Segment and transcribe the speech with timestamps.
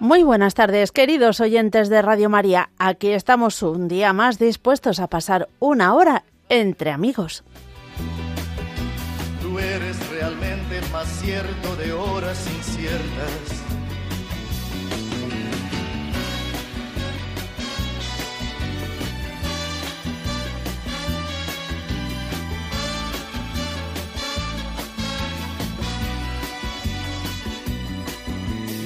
[0.00, 2.70] Muy buenas tardes, queridos oyentes de Radio María.
[2.78, 7.44] Aquí estamos un día más dispuestos a pasar una hora entre amigos.
[9.42, 13.49] Tú eres realmente más cierto de horas inciertas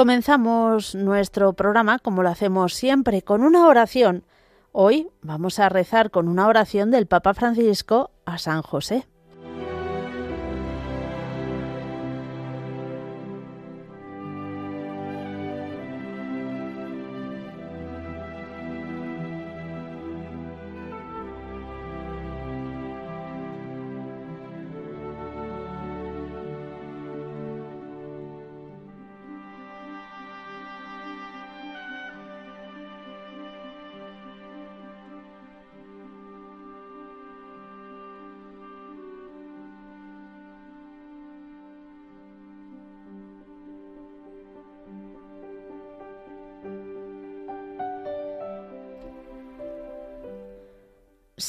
[0.00, 4.24] Comenzamos nuestro programa, como lo hacemos siempre, con una oración.
[4.72, 9.06] Hoy vamos a rezar con una oración del Papa Francisco a San José.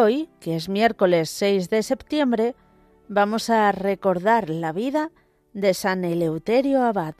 [0.00, 2.54] Hoy, que es miércoles 6 de septiembre,
[3.08, 5.10] vamos a recordar la vida
[5.54, 7.14] de San Eleuterio Abad.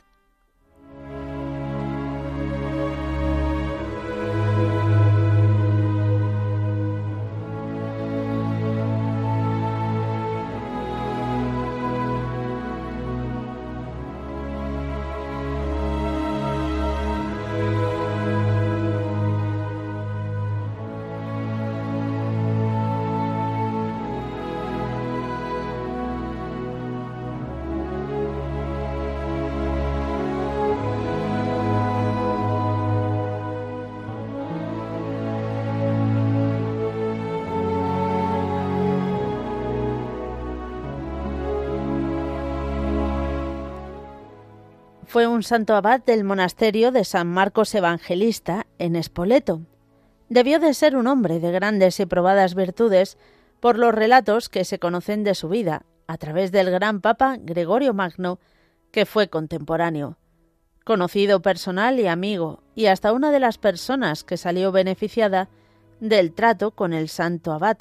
[45.08, 49.62] Fue un santo abad del monasterio de San Marcos Evangelista en Espoleto.
[50.28, 53.16] Debió de ser un hombre de grandes y probadas virtudes
[53.58, 57.94] por los relatos que se conocen de su vida a través del gran papa Gregorio
[57.94, 58.38] Magno,
[58.90, 60.19] que fue contemporáneo,
[60.84, 65.49] conocido personal y amigo, y hasta una de las personas que salió beneficiada
[66.00, 67.78] del trato con el santo abad.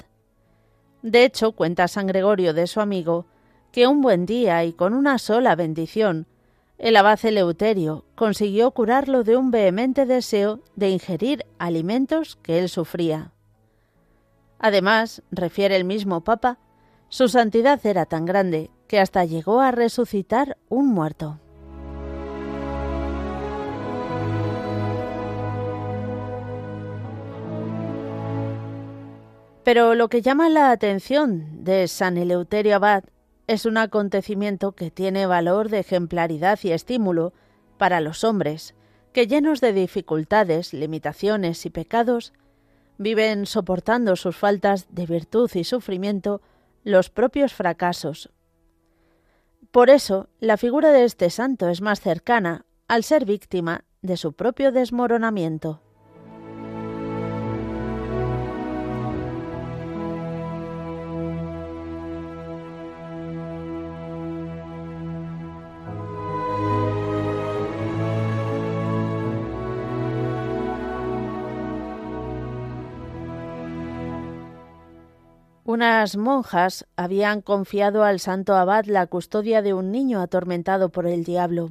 [1.02, 3.26] De hecho, cuenta San Gregorio de su amigo
[3.70, 6.26] que un buen día y con una sola bendición
[6.78, 13.32] el abad Eleuterio consiguió curarlo de un vehemente deseo de ingerir alimentos que él sufría.
[14.60, 16.58] Además, refiere el mismo Papa,
[17.08, 21.40] su santidad era tan grande que hasta llegó a resucitar un muerto.
[29.64, 33.04] Pero lo que llama la atención de San Eleuterio Abad
[33.48, 37.32] es un acontecimiento que tiene valor de ejemplaridad y estímulo
[37.78, 38.74] para los hombres,
[39.12, 42.34] que llenos de dificultades, limitaciones y pecados,
[42.98, 46.42] viven soportando sus faltas de virtud y sufrimiento
[46.84, 48.30] los propios fracasos.
[49.70, 54.34] Por eso, la figura de este santo es más cercana al ser víctima de su
[54.34, 55.80] propio desmoronamiento.
[75.78, 81.22] Unas monjas habían confiado al santo abad la custodia de un niño atormentado por el
[81.22, 81.70] diablo.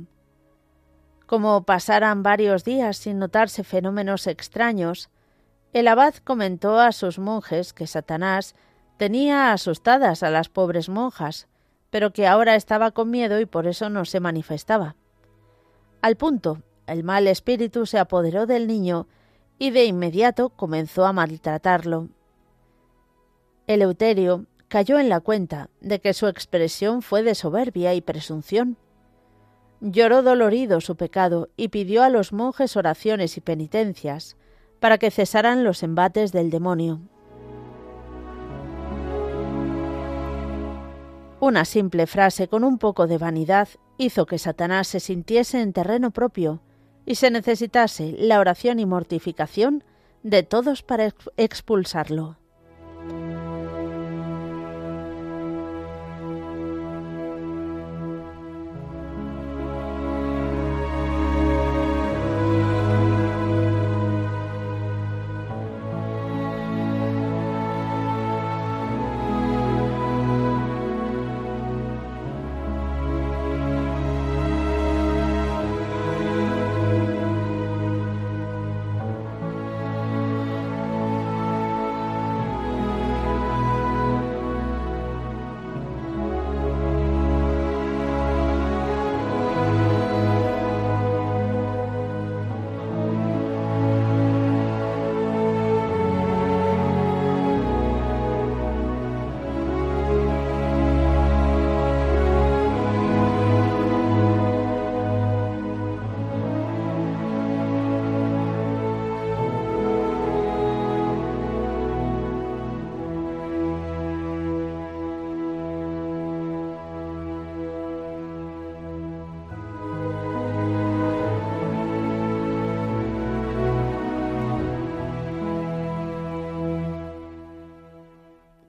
[1.25, 5.09] Como pasaran varios días sin notarse fenómenos extraños,
[5.73, 8.55] el abad comentó a sus monjes que Satanás
[8.95, 11.49] tenía asustadas a las pobres monjas,
[11.89, 14.95] pero que ahora estaba con miedo y por eso no se manifestaba.
[16.01, 19.09] Al punto, el mal espíritu se apoderó del niño
[19.59, 22.07] y de inmediato comenzó a maltratarlo.
[23.67, 28.77] Eleuterio cayó en la cuenta de que su expresión fue de soberbia y presunción.
[29.81, 34.37] Lloró dolorido su pecado y pidió a los monjes oraciones y penitencias
[34.79, 37.01] para que cesaran los embates del demonio.
[41.39, 43.67] Una simple frase con un poco de vanidad
[43.97, 46.61] hizo que Satanás se sintiese en terreno propio
[47.05, 49.83] y se necesitase la oración y mortificación
[50.23, 52.37] de todos para expulsarlo.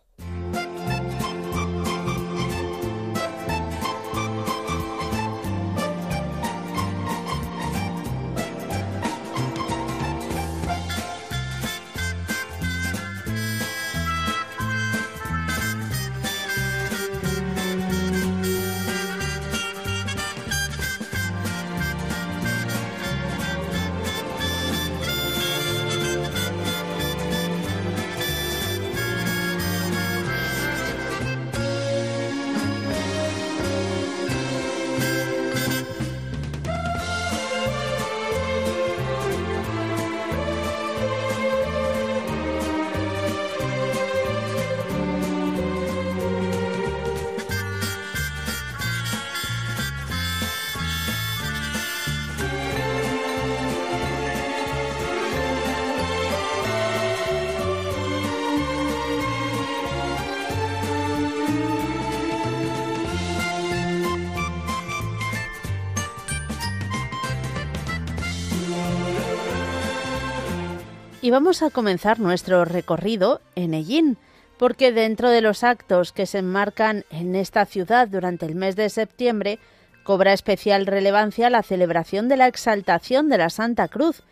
[71.31, 74.17] Y vamos a comenzar nuestro recorrido en Ellín,
[74.57, 78.89] porque dentro de los actos que se enmarcan en esta ciudad durante el mes de
[78.89, 79.57] septiembre,
[80.03, 84.23] cobra especial relevancia la celebración de la exaltación de la Santa Cruz.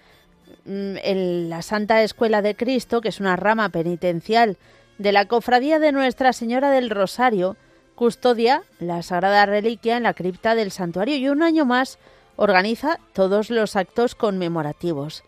[0.66, 4.58] Mm, en la Santa Escuela de Cristo, que es una rama penitencial
[4.98, 7.56] de la Cofradía de Nuestra Señora del Rosario,
[7.96, 11.98] custodia la Sagrada Reliquia en la cripta del santuario y un año más
[12.36, 15.24] organiza todos los actos conmemorativos.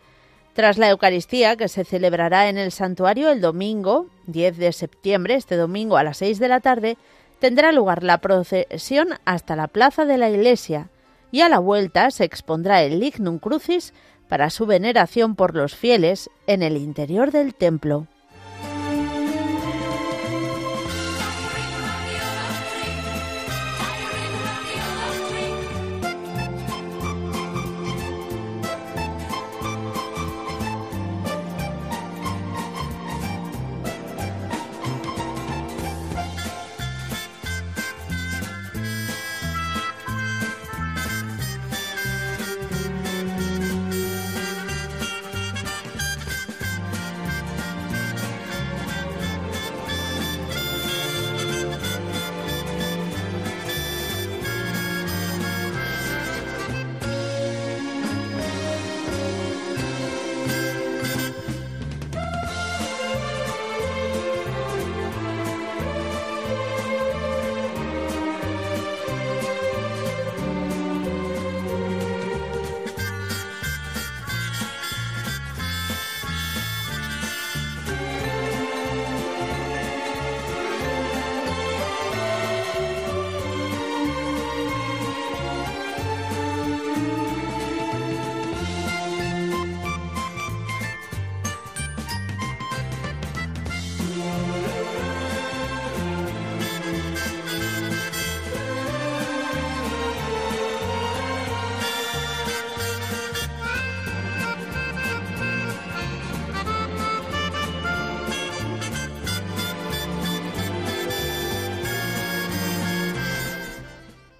[0.54, 5.56] Tras la Eucaristía, que se celebrará en el santuario el domingo 10 de septiembre, este
[5.56, 6.98] domingo a las 6 de la tarde,
[7.38, 10.90] tendrá lugar la procesión hasta la plaza de la iglesia
[11.30, 13.94] y a la vuelta se expondrá el Lignum Crucis
[14.28, 18.06] para su veneración por los fieles en el interior del templo.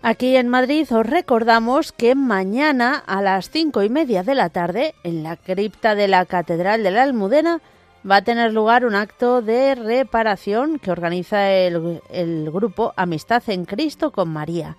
[0.05, 4.97] Aquí en Madrid os recordamos que mañana a las cinco y media de la tarde,
[5.05, 7.61] en la cripta de la Catedral de la Almudena,
[8.09, 14.11] va a tener lugar un acto de reparación que organiza el, grupo Amistad en Cristo
[14.11, 14.77] con María.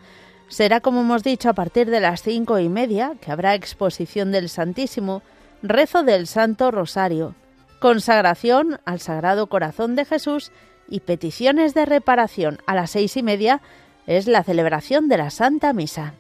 [0.49, 4.49] Será, como hemos dicho, a partir de las cinco y media, que habrá exposición del
[4.49, 5.21] Santísimo,
[5.61, 7.33] rezo del Santo Rosario,
[7.79, 10.51] consagración al Sagrado Corazón de Jesús
[10.89, 13.61] y peticiones de reparación a las seis y media
[14.07, 16.13] es la celebración de la Santa Misa.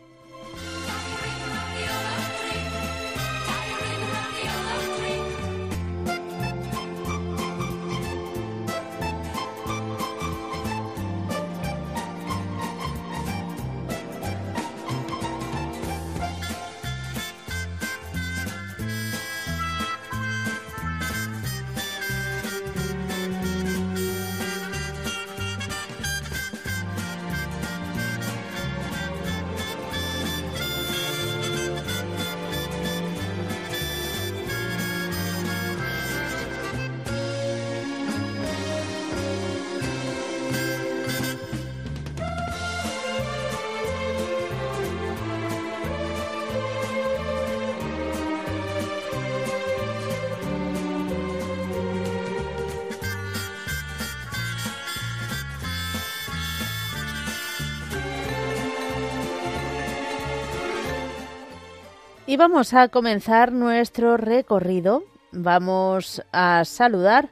[62.33, 65.03] Y vamos a comenzar nuestro recorrido.
[65.31, 67.29] Vamos a saludar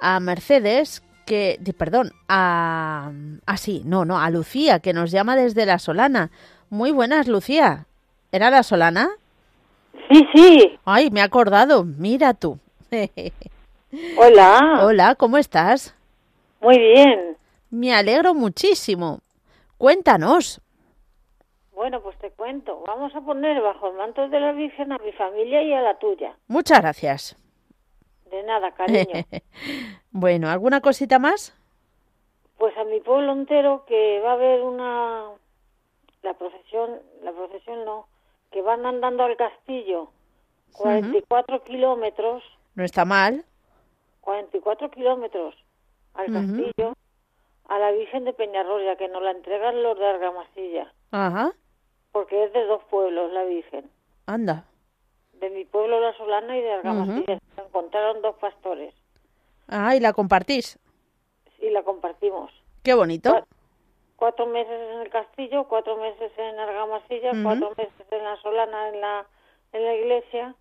[0.00, 3.10] a Mercedes, que, perdón, a,
[3.46, 6.30] ah, sí, no, no, a Lucía, que nos llama desde La Solana.
[6.70, 7.86] Muy buenas, Lucía.
[8.30, 9.08] ¿Era La Solana?
[10.08, 10.78] Sí, sí.
[10.84, 11.82] Ay, me he acordado.
[11.82, 12.60] Mira tú.
[14.16, 14.82] Hola.
[14.84, 15.96] Hola, ¿cómo estás?
[16.60, 17.36] Muy bien.
[17.70, 19.18] Me alegro muchísimo.
[19.78, 20.60] Cuéntanos.
[21.74, 22.82] Bueno, pues te cuento.
[22.86, 25.98] Vamos a poner bajo el manto de la Virgen a mi familia y a la
[25.98, 26.36] tuya.
[26.48, 27.36] Muchas gracias.
[28.30, 29.24] De nada, cariño.
[30.10, 31.56] bueno, ¿alguna cosita más?
[32.58, 35.30] Pues a mi pueblo entero que va a haber una
[36.22, 38.06] la procesión, la procesión no,
[38.50, 40.10] que van andando al castillo
[40.74, 42.42] 44 kilómetros.
[42.74, 43.44] No está mal.
[44.22, 45.54] 44 kilómetros
[46.14, 46.94] al castillo
[47.68, 50.92] a la Virgen de Peñarroya, que nos la entregan los de Argamasilla.
[51.10, 51.52] Ajá.
[52.14, 53.90] Porque es de dos pueblos la Virgen.
[54.26, 54.64] Anda.
[55.32, 57.40] De mi pueblo, La Solana, y de Argamasilla.
[57.56, 58.94] Se encontraron dos pastores.
[59.66, 60.78] Ah, ¿y la compartís?
[61.58, 62.52] Sí, la compartimos.
[62.84, 63.44] Qué bonito.
[64.14, 69.00] Cuatro, meses en el castillo, cuatro meses en Argamasilla, cuatro meses en La Solana, en
[69.00, 69.26] la,
[69.72, 70.54] en la iglesia,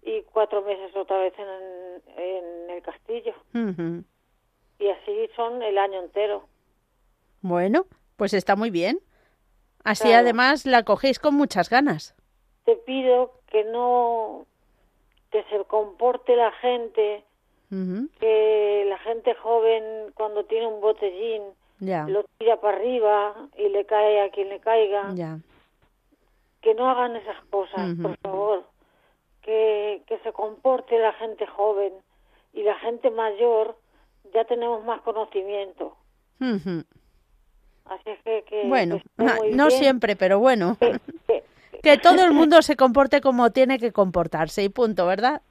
[0.00, 3.34] y cuatro meses otra vez en, en el castillo.
[4.78, 6.48] Y así son el año entero.
[7.42, 7.84] Bueno,
[8.16, 8.98] pues está muy bien.
[9.86, 12.16] Así además la cogéis con muchas ganas.
[12.64, 14.44] Te pido que no,
[15.30, 17.22] que se comporte la gente,
[18.18, 21.42] que la gente joven cuando tiene un botellín
[21.78, 25.12] lo tira para arriba y le cae a quien le caiga.
[25.14, 25.38] Ya.
[26.62, 28.64] Que no hagan esas cosas, por favor.
[29.42, 31.92] Que, que se comporte la gente joven
[32.52, 33.76] y la gente mayor
[34.34, 35.96] ya tenemos más conocimiento.
[37.88, 38.64] Así es que...
[38.66, 40.76] bueno, no, siempre, pero bueno.
[41.82, 45.42] Que, todo el mundo se comporte como tiene que comportarse y punto, ¿verdad?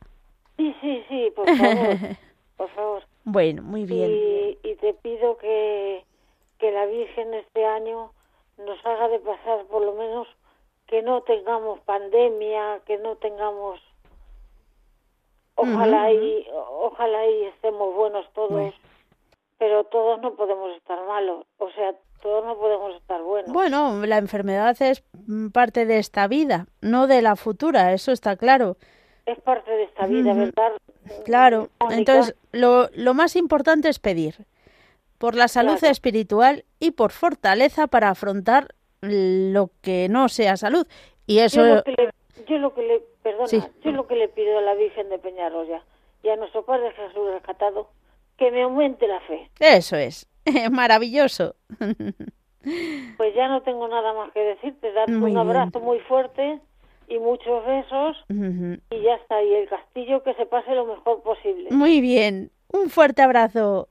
[0.57, 1.97] Sí, sí, sí, por favor.
[2.57, 3.03] por favor.
[3.23, 4.11] Bueno, muy bien.
[4.11, 6.03] Y, y te pido que,
[6.57, 8.11] que la Virgen este año
[8.57, 10.27] nos haga de pasar por lo menos
[10.87, 13.79] que no tengamos pandemia, que no tengamos
[15.55, 18.73] Ojalá y ojalá y estemos buenos todos,
[19.57, 21.95] pero todos no podemos estar malos, o sea,
[22.25, 23.53] todos no podemos estar buenos.
[23.53, 25.03] Bueno, la enfermedad es
[25.53, 28.77] parte de esta vida, no de la futura, eso está claro.
[29.27, 30.71] Es parte de esta vida, ¿verdad?
[31.23, 34.47] Claro, entonces lo, lo más importante es pedir
[35.19, 40.87] por la salud espiritual y por fortaleza para afrontar lo que no sea salud.
[41.27, 41.61] Y eso...
[42.47, 45.83] yo lo que le Perdona, yo lo que le pido a la Virgen de Peñarroya
[46.23, 47.89] y a nuestro Padre Jesús rescatado,
[48.37, 49.49] que me aumente la fe.
[49.59, 50.27] Eso es,
[50.71, 51.55] maravilloso.
[53.17, 56.59] Pues ya no tengo nada más que decirte, darte un abrazo muy fuerte
[57.07, 61.69] y muchos besos y ya está, y el castillo que se pase lo mejor posible.
[61.71, 63.89] Muy bien, un fuerte abrazo.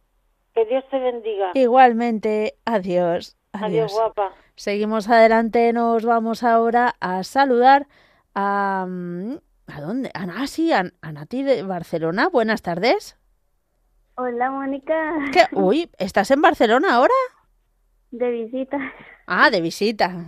[0.54, 1.52] Que Dios te bendiga.
[1.54, 3.36] Igualmente, adiós.
[3.52, 4.32] Adiós, adiós guapa.
[4.56, 7.86] Seguimos adelante, nos vamos ahora a saludar
[8.34, 8.86] a...
[9.66, 10.10] ¿A dónde?
[10.14, 12.28] Ah, sí, a, Nati de Barcelona.
[12.28, 13.16] Buenas tardes.
[14.16, 15.14] Hola, Mónica.
[15.32, 15.46] ¿Qué?
[15.56, 17.14] Uy, ¿estás en Barcelona ahora?
[18.12, 18.78] De visita.
[19.26, 20.24] Ah, de visita.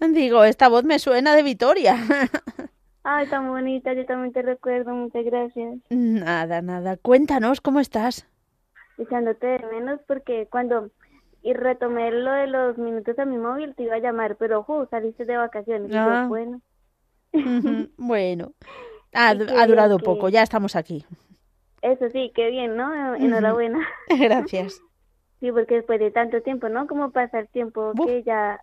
[0.00, 1.96] Digo, esta voz me suena de Vitoria.
[3.02, 5.78] Ay, tan bonita, yo también te recuerdo, muchas gracias.
[5.90, 6.96] Nada, nada.
[6.96, 8.26] Cuéntanos, ¿cómo estás?
[8.98, 10.90] Echándote de menos porque cuando
[11.42, 14.86] y retomé lo de los minutos a mi móvil te iba a llamar, pero ojo,
[14.90, 15.92] saliste de vacaciones.
[15.94, 16.26] Ah.
[16.28, 16.60] bueno.
[17.96, 18.52] bueno,
[19.12, 19.34] ha,
[19.66, 21.06] durado poco, ya estamos aquí.
[21.86, 23.14] Eso sí, qué bien, ¿no?
[23.14, 23.86] Enhorabuena.
[24.20, 24.82] Gracias.
[25.38, 26.86] Sí, porque después de tanto tiempo, ¿no?
[26.86, 27.92] ¿Cómo pasa el tiempo?
[28.06, 28.58] Que ya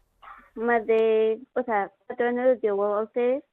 [0.55, 3.43] más de, o sea, cuatro años los llevo a ustedes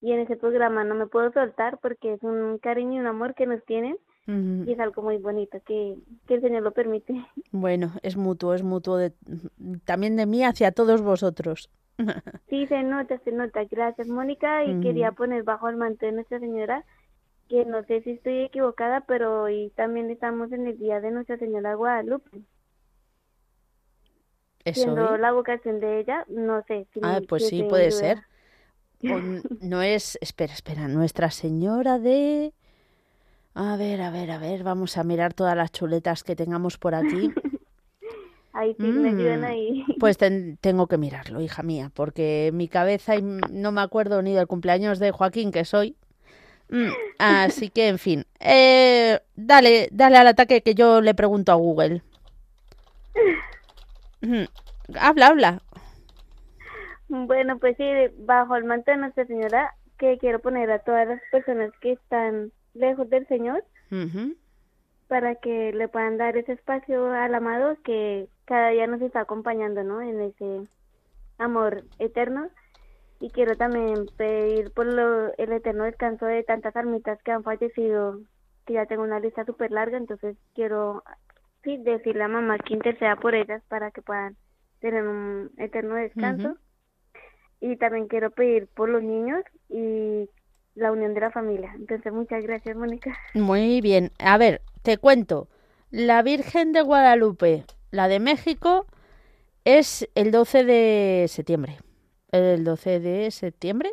[0.00, 3.34] y en ese programa no me puedo soltar porque es un cariño y un amor
[3.34, 3.96] que nos tienen
[4.28, 7.14] y es algo muy bonito que, que el Señor lo permite.
[7.50, 9.12] Bueno, es mutuo, es mutuo de,
[9.84, 11.70] también de mí hacia todos vosotros.
[12.48, 13.64] Sí, se nota, se nota.
[13.64, 14.64] Gracias, Mónica.
[14.64, 16.84] Y quería poner bajo el manto de Nuestra Señora,
[17.48, 21.38] que no sé si estoy equivocada, pero hoy también estamos en el día de Nuestra
[21.38, 22.42] Señora Guadalupe.
[24.72, 26.86] Siendo la vocación de ella, no sé.
[26.92, 28.18] Si ah, pues sí, puede ser.
[29.60, 32.52] no es, espera, espera, Nuestra Señora de...
[33.54, 36.94] A ver, a ver, a ver, vamos a mirar todas las chuletas que tengamos por
[36.94, 37.32] aquí.
[38.52, 39.44] Ahí sí, me ayudan mm.
[39.44, 39.84] ahí.
[40.00, 44.48] Pues tengo que mirarlo, hija mía, porque mi cabeza y no me acuerdo ni del
[44.48, 45.96] cumpleaños de Joaquín que soy.
[46.68, 48.24] Mm, así que, en fin.
[48.40, 52.02] Eh, dale, dale al ataque que yo le pregunto a Google.
[54.98, 55.62] Habla, habla.
[57.08, 57.84] Bueno, pues sí,
[58.18, 62.52] bajo el manto de Nuestra Señora que quiero poner a todas las personas que están
[62.74, 63.64] lejos del Señor
[65.08, 69.82] para que le puedan dar ese espacio al amado que cada día nos está acompañando,
[69.82, 70.02] ¿no?
[70.02, 70.68] En ese
[71.38, 72.50] amor eterno.
[73.20, 78.20] Y quiero también pedir por lo, el eterno descanso de tantas almitas que han fallecido,
[78.64, 81.02] que ya tengo una lista súper larga, entonces quiero
[81.64, 84.36] sí, decirle a mamá que interceda por ellas para que puedan
[84.80, 86.56] tener un eterno descanso.
[87.60, 90.28] Y también quiero pedir por los niños y
[90.76, 91.72] la unión de la familia.
[91.74, 93.16] Entonces, muchas gracias, Mónica.
[93.34, 94.12] Muy bien.
[94.20, 95.48] A ver, te cuento.
[95.90, 98.86] La Virgen de Guadalupe, la de México,
[99.64, 101.78] es el 12 de septiembre.
[102.30, 103.90] El 12 de septiembre.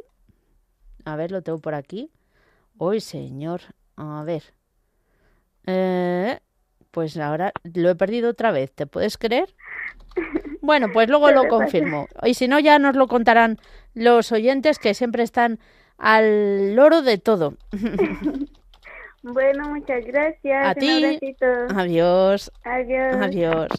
[1.05, 2.11] A ver, lo tengo por aquí.
[2.77, 3.61] Uy, señor.
[3.95, 4.43] A ver.
[5.67, 6.39] Eh,
[6.91, 8.71] pues ahora lo he perdido otra vez.
[8.71, 9.53] ¿Te puedes creer?
[10.61, 12.07] Bueno, pues luego lo confirmo.
[12.23, 13.57] Y si no, ya nos lo contarán
[13.93, 15.59] los oyentes que siempre están
[15.97, 17.55] al loro de todo.
[19.27, 20.67] Bueno, muchas gracias.
[20.67, 21.19] A ti.
[21.75, 22.51] Adiós.
[22.63, 23.19] Adiós.
[23.19, 23.69] Adiós.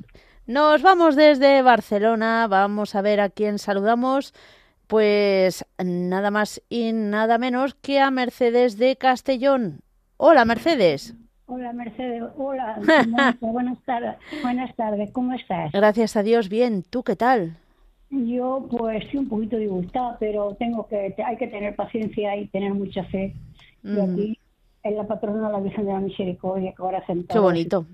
[0.47, 2.47] Nos vamos desde Barcelona.
[2.49, 4.33] Vamos a ver a quién saludamos.
[4.87, 9.81] Pues nada más y nada menos que a Mercedes de Castellón.
[10.17, 11.15] Hola, Mercedes.
[11.47, 12.23] Hola, Mercedes.
[12.37, 12.79] Hola,
[13.41, 14.15] buenas tardes.
[14.41, 15.11] Buenas tardes.
[15.11, 15.73] ¿Cómo estás?
[15.73, 16.85] Gracias a Dios, bien.
[16.89, 17.57] ¿Tú qué tal?
[18.11, 22.73] Yo, pues, sí, un poquito disgustada, pero tengo que, hay que tener paciencia y tener
[22.73, 23.35] mucha fe.
[23.83, 24.01] Y mm.
[24.01, 24.39] aquí
[24.85, 27.35] es la patrona de la Virgen de la Misericordia que ahora sentada.
[27.35, 27.85] Qué bonito.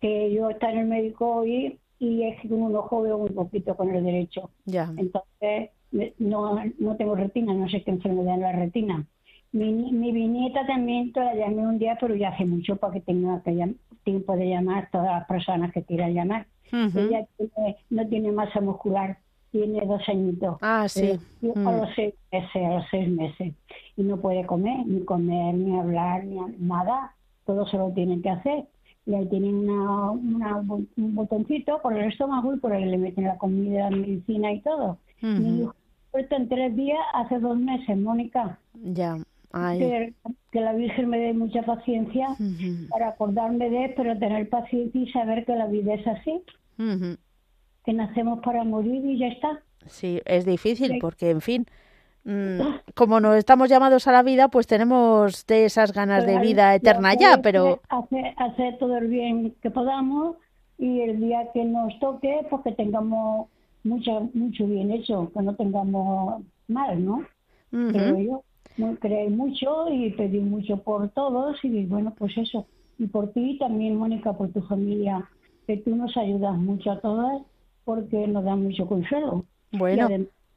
[0.00, 3.30] Que yo estoy en el médico hoy y es que con un ojo veo muy
[3.30, 4.50] poquito con el derecho.
[4.64, 4.92] Ya.
[4.96, 5.70] Entonces,
[6.18, 9.06] no, no tengo retina, no sé qué enfermedad en la retina.
[9.52, 13.00] Mi, mi viñeta también te la llamé un día, pero ya hace mucho para que
[13.00, 16.46] tenga que tiempo de llamar a todas las personas que quieran llamar.
[16.72, 17.26] Ella
[17.90, 19.18] no tiene masa muscular,
[19.50, 20.56] tiene dos añitos.
[20.60, 21.10] Ah, sí.
[21.10, 21.80] A mm.
[21.80, 23.54] los seis meses, a los seis meses.
[23.96, 27.14] Y no puede comer, ni comer, ni hablar, ni nada.
[27.44, 28.64] Todo se lo tienen que hacer.
[29.10, 33.36] Y ahí tienen una, un botoncito por el estómago y por ahí le meten la
[33.38, 34.98] comida, la medicina y todo.
[35.20, 35.74] Mi hijo
[36.12, 38.58] en tres días, hace dos meses, Mónica.
[38.74, 39.18] Ya.
[39.52, 40.14] Que,
[40.52, 42.28] la Virgen me dé mucha paciencia
[42.88, 46.42] para acordarme de, pero tener paciencia y saber que la vida es así
[47.84, 49.62] que nacemos para morir y ya está.
[49.86, 51.66] Sí, es difícil porque, en fin,
[52.94, 57.14] como no estamos llamados a la vida, pues tenemos de esas ganas de vida eterna
[57.14, 57.80] ya, pero...
[57.88, 60.36] Hacer, hacer todo el bien que podamos
[60.78, 63.48] y el día que nos toque, pues que tengamos
[63.84, 67.24] mucho, mucho bien hecho, que no tengamos mal, ¿no?
[67.70, 68.42] Pero yo
[68.98, 72.66] creer mucho y pedir mucho por todos y bueno, pues eso.
[72.98, 75.28] Y por ti también, Mónica, por tu familia,
[75.66, 77.42] que tú nos ayudas mucho a todas
[77.84, 79.44] porque nos da mucho consuelo.
[79.72, 80.08] Bueno.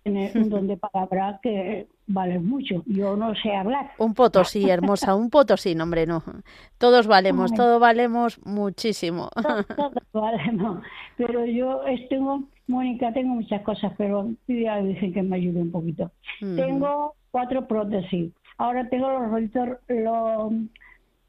[0.03, 2.83] Tener un don de palabra que vale mucho.
[2.85, 3.91] Yo no sé hablar.
[3.97, 6.23] Un potosí, hermosa, un potosí, hombre, no.
[6.77, 9.29] Todos valemos, todos valemos muchísimo.
[9.35, 9.65] Todos,
[10.13, 10.83] valemos.
[11.17, 16.11] Pero yo tengo, Mónica, tengo muchas cosas, pero ya dicen que me ayude un poquito.
[16.39, 18.31] Tengo cuatro prótesis.
[18.57, 20.53] Ahora tengo los rolitos, los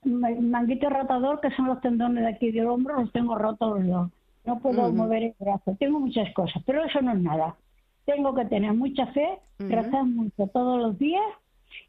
[0.04, 4.10] manguitos rotador, que son los tendones de aquí del hombro, los tengo rotos los dos
[4.44, 7.56] no puedo mover el brazo, tengo muchas cosas, pero eso no es nada.
[8.04, 11.22] Tengo que tener mucha fe, rezar mucho todos los días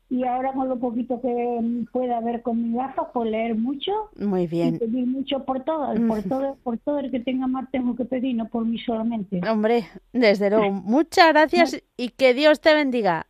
[0.10, 3.92] y ahora con lo poquito que pueda ver con mi gafas, pues leer mucho.
[4.18, 4.76] Muy bien.
[4.76, 8.06] Y pedir mucho por todo, por todo, por todo el que tenga más tengo que
[8.06, 9.42] pedir, no por mí solamente.
[9.50, 10.72] Hombre, desde luego.
[10.72, 13.26] Muchas gracias y que Dios te bendiga.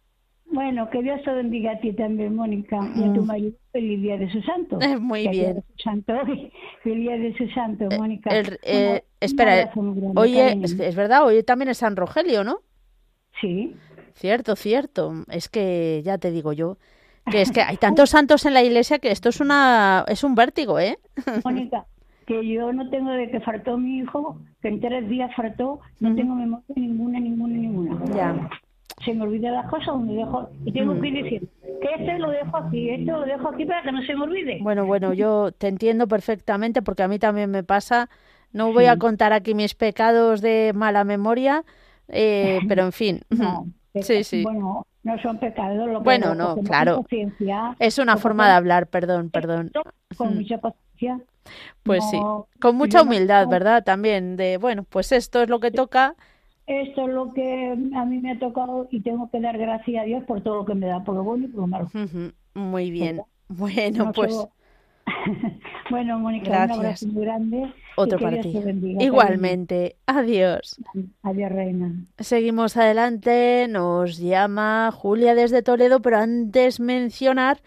[0.47, 3.25] Bueno, que Dios te bendiga a ti también, Mónica, y a tu mm.
[3.25, 3.51] marido.
[3.71, 4.79] Feliz día de su santo.
[4.99, 5.63] Muy bien.
[5.83, 6.13] santo,
[6.83, 8.29] feliz día de su santo, eh, Mónica.
[8.63, 9.71] Eh, espera,
[10.15, 12.59] hoy es, verdad, hoy también es San Rogelio, ¿no?
[13.41, 13.75] Sí.
[14.13, 15.13] Cierto, cierto.
[15.29, 16.77] Es que ya te digo yo
[17.29, 20.35] que es que hay tantos santos en la iglesia que esto es una es un
[20.35, 20.99] vértigo, ¿eh?
[21.43, 21.85] Mónica,
[22.27, 26.15] que yo no tengo de que faltó mi hijo, que en tres días faltó, no
[26.15, 28.15] tengo memoria ninguna, ninguna, ninguna.
[28.15, 28.49] Ya
[29.03, 32.29] se me olvida las cosas donde dejo y tengo que ir diciendo que este lo
[32.29, 34.59] dejo aquí, este lo dejo aquí para que no se me olvide.
[34.61, 38.09] Bueno, bueno, yo te entiendo perfectamente porque a mí también me pasa.
[38.53, 41.65] No voy a contar aquí mis pecados de mala memoria,
[42.07, 43.21] eh, pero en fin.
[43.29, 43.67] No,
[44.01, 44.43] sí, sí.
[44.43, 45.87] Bueno, no son pecados.
[45.87, 47.05] Lo bueno, no, claro.
[47.79, 49.71] Es una forma de hablar, perdón, perdón.
[50.17, 51.21] Con mucha paciencia.
[51.83, 52.19] Pues sí,
[52.59, 53.83] con mucha humildad, ¿verdad?
[53.83, 56.15] También de, bueno, pues esto es lo que toca
[56.67, 60.05] esto es lo que a mí me ha tocado y tengo que dar gracias a
[60.05, 61.89] Dios por todo lo que me da, por lo bueno y por lo malo.
[62.53, 63.21] Muy bien.
[63.47, 64.35] Bueno, pues.
[65.91, 68.53] bueno, Mónica, un abrazo muy grande Otro para ti.
[68.99, 69.95] Igualmente.
[70.05, 70.79] Adiós.
[71.23, 71.93] Adiós, reina.
[72.19, 73.67] Seguimos adelante.
[73.69, 77.61] Nos llama Julia desde Toledo, pero antes mencionar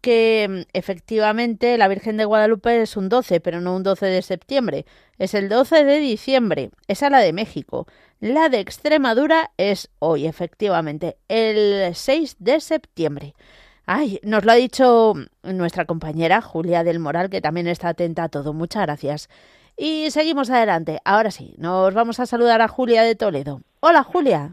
[0.00, 4.22] que mm, efectivamente la Virgen de Guadalupe es un 12, pero no un 12 de
[4.22, 4.86] septiembre,
[5.18, 7.86] es el 12 de diciembre, esa la de México.
[8.20, 13.34] La de Extremadura es hoy, efectivamente, el 6 de septiembre.
[13.84, 18.28] Ay, nos lo ha dicho nuestra compañera Julia del Moral, que también está atenta a
[18.28, 18.52] todo.
[18.52, 19.28] Muchas gracias.
[19.84, 21.00] Y seguimos adelante.
[21.04, 23.62] Ahora sí, nos vamos a saludar a Julia de Toledo.
[23.80, 24.50] Hola, Julia.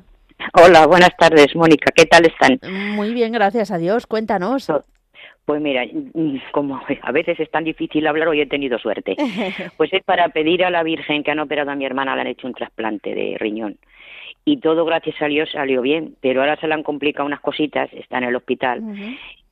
[0.54, 1.92] Hola, buenas tardes, Mónica.
[1.96, 2.60] ¿Qué tal están?
[2.96, 4.08] Muy bien, gracias a Dios.
[4.08, 4.74] Cuéntanos.
[5.46, 9.16] Pues mira, mm, como a veces es tan difícil hablar, hoy he tenido suerte.
[9.78, 12.28] Pues es para pedir a la Virgen que han operado a mi hermana, le han
[12.28, 13.78] hecho un trasplante de riñón.
[14.46, 16.16] Y todo, gracias a Dios, salió bien.
[16.22, 18.82] Pero ahora se le han complicado unas cositas, está en el hospital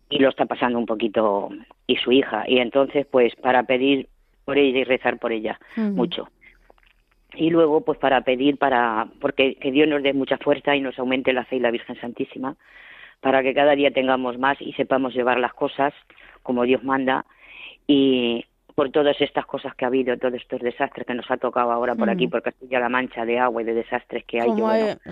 [0.09, 1.49] y lo está pasando un poquito,
[1.85, 2.45] y su hija.
[2.47, 4.07] Y entonces, pues para pedir
[4.47, 6.29] por ella y rezar por ella mucho.
[7.35, 10.97] Y luego, pues para pedir para, porque que Dios nos dé mucha fuerza y nos
[10.97, 12.55] aumente la fe y la Virgen Santísima
[13.19, 15.93] para que cada día tengamos más y sepamos llevar las cosas
[16.43, 17.25] como Dios manda
[17.87, 18.45] y,
[18.77, 21.95] por todas estas cosas que ha habido, todos estos desastres que nos ha tocado ahora
[21.95, 22.29] por aquí, mm.
[22.29, 24.51] por Castilla-La Mancha, de agua y de desastres que hay.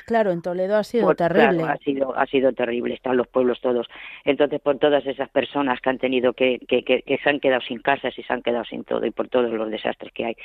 [0.06, 1.64] claro, en Toledo ha sido terrible.
[1.64, 3.88] ha sido, ha sido terrible, están los pueblos todos.
[4.24, 7.80] Entonces, por todas esas personas que han tenido que, que, que, se han quedado sin
[7.80, 10.38] casas y se han quedado sin todo, y por todos los desastres que hay,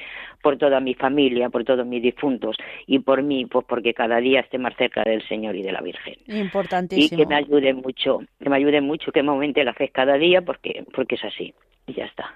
[0.42, 2.56] por toda mi familia, por todos mis difuntos,
[2.86, 5.82] y por mí, pues porque cada día esté más cerca del Señor y de la
[5.82, 6.14] Virgen.
[6.26, 7.20] Importantísimo.
[7.20, 10.14] Y que me ayude mucho, que me ayude mucho, que me aumente la fe cada
[10.14, 11.52] día, porque, porque es así
[11.90, 12.34] y ya está.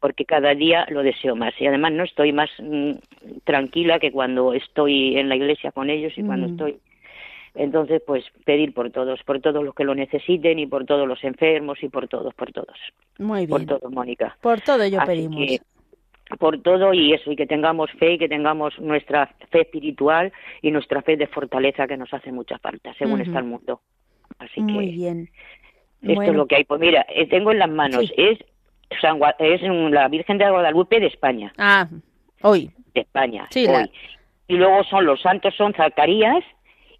[0.00, 2.92] Porque cada día lo deseo más y además no estoy más mm,
[3.44, 6.78] tranquila que cuando estoy en la iglesia con ellos y cuando estoy
[7.54, 11.22] entonces, pues pedir por todos, por todos los que lo necesiten y por todos los
[11.22, 12.76] enfermos y por todos, por todos.
[13.18, 13.50] Muy bien.
[13.50, 14.36] Por todo, Mónica.
[14.40, 15.60] Por todo ello pedimos.
[16.40, 20.72] por todo y eso, y que tengamos fe y que tengamos nuestra fe espiritual y
[20.72, 23.80] nuestra fe de fortaleza que nos hace mucha falta, según está el mundo.
[24.38, 25.30] Así Muy bien.
[26.02, 26.64] Esto es lo que hay.
[26.64, 28.38] Pues mira, eh, tengo en las manos, es
[29.38, 31.52] es la Virgen de Guadalupe de España.
[31.58, 31.88] Ah,
[32.42, 32.70] hoy.
[32.94, 33.90] De España, sí, hoy.
[34.46, 36.44] Y luego son los santos son Zacarías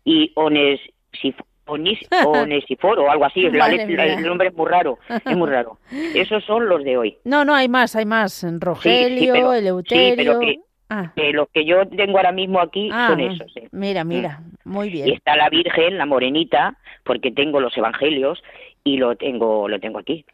[0.04, 0.80] y Ones,
[1.66, 3.46] Onesiforo o algo así.
[3.46, 5.78] el nombre es muy raro, es muy raro.
[6.14, 7.16] Esos son los de hoy.
[7.24, 8.44] No, no, hay más, hay más.
[8.60, 10.40] Rogelio, Eleuterio.
[10.40, 11.12] Sí, ah.
[11.16, 13.52] que, los que yo tengo ahora mismo aquí ah, son esos.
[13.72, 14.70] Mira, mira, mm.
[14.70, 15.08] muy bien.
[15.08, 18.42] Y está la Virgen, la morenita, porque tengo los evangelios
[18.82, 20.24] y lo tengo, lo tengo aquí.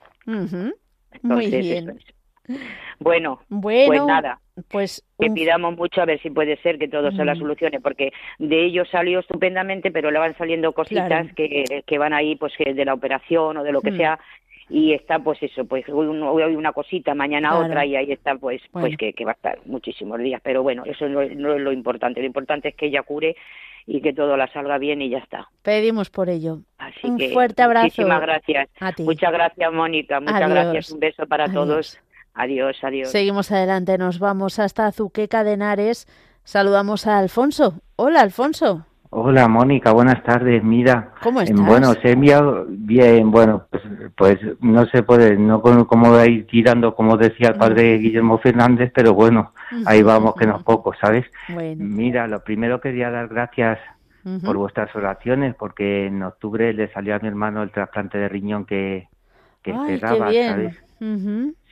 [1.23, 1.99] Muy bien.
[2.99, 4.40] Bueno, bueno, pues nada.
[4.68, 8.12] Pues que pidamos mucho a ver si puede ser que todo se la solucione, porque
[8.38, 12.85] de ellos salió estupendamente, pero le van saliendo cositas que, que van ahí, pues de
[12.85, 14.18] la operación o de lo que sea,
[14.70, 16.06] y está pues eso pues hoy,
[16.54, 20.18] una cosita mañana otra y ahí está pues pues que, que, va a estar muchísimos
[20.20, 20.40] días.
[20.42, 22.20] Pero bueno eso no, no, es lo importante.
[22.20, 23.37] Lo importante es que ella cure
[23.87, 25.48] y que todo la salga bien y ya está.
[25.62, 26.61] Pedimos por ello.
[26.78, 28.68] Así un fuerte abrazo muchísimas gracias.
[28.98, 30.20] muchas gracias Mónica.
[30.20, 30.90] Muchas gracias.
[30.92, 31.98] Un beso para todos.
[32.35, 33.11] Adiós adiós.
[33.11, 33.98] Seguimos adelante.
[33.98, 36.06] Nos vamos hasta Azuqueca de Henares.
[36.44, 37.74] Saludamos a Alfonso.
[37.96, 40.62] Hola Alfonso Hola Mónica, buenas tardes.
[40.62, 41.66] Mira, ¿cómo estás?
[41.66, 43.83] Bueno, se enviado bien, bueno, pues,
[44.16, 49.12] pues no se puede, no como ir tirando, como decía el padre Guillermo Fernández, pero
[49.12, 49.53] bueno,
[49.85, 51.27] ahí vamos, que no es poco, ¿sabes?
[51.77, 53.81] Mira, lo primero quería dar gracias
[54.44, 58.64] por vuestras oraciones, porque en octubre le salió a mi hermano el trasplante de riñón
[58.64, 59.09] que,
[59.62, 60.77] que esperaba, ¿sabes?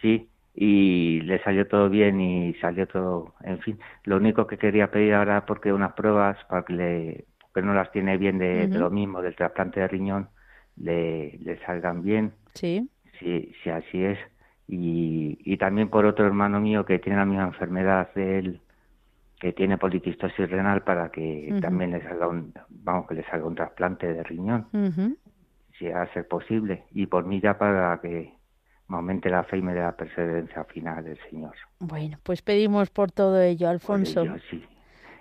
[0.02, 0.28] Sí,
[0.60, 5.14] y le salió todo bien y salió todo, en fin, lo único que quería pedir
[5.14, 9.22] ahora porque unas pruebas para que le, porque no las tiene bien de, lo mismo
[9.22, 10.30] del trasplante de riñón,
[10.76, 12.32] le, le salgan bien.
[12.54, 12.90] Sí.
[13.20, 14.18] Sí, sí, así es.
[14.66, 18.60] Y, y también por otro hermano mío que tiene la misma enfermedad de él,
[19.38, 23.54] que tiene policistosis renal para que también le salga un, vamos, que le salga un
[23.54, 24.66] trasplante de riñón,
[25.78, 26.82] si va a ser posible.
[26.90, 28.37] Y por mí ya para que
[28.96, 31.54] aumente la fe y me dé la perseverancia final del Señor.
[31.80, 34.24] Bueno, pues pedimos por todo ello, Alfonso.
[34.50, 34.64] sí.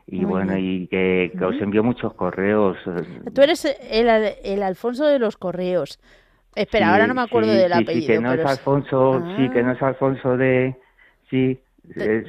[0.09, 2.77] Y bueno, y que, os envió muchos correos.
[2.85, 4.07] Eh, Tú eres el,
[4.41, 5.99] el Alfonso de los correos.
[6.55, 8.01] Espera, ahora no me acuerdo del apellido.
[8.01, 10.75] Sí, que no es Alfonso, sí, que no es Alfonso de...
[11.29, 11.59] Sí.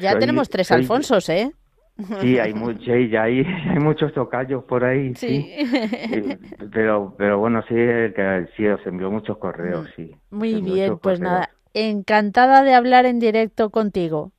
[0.01, 1.53] ya tenemos tres Alfonsos, ¿eh?
[2.21, 2.55] Sí, hay,
[3.11, 5.53] ya hay, hay muchos tocayos por ahí, sí.
[6.73, 10.15] Pero, pero bueno, sí, que sí os envió muchos correos, sí.
[10.31, 14.33] Muy bien, pues nada, encantada de hablar en directo contigo.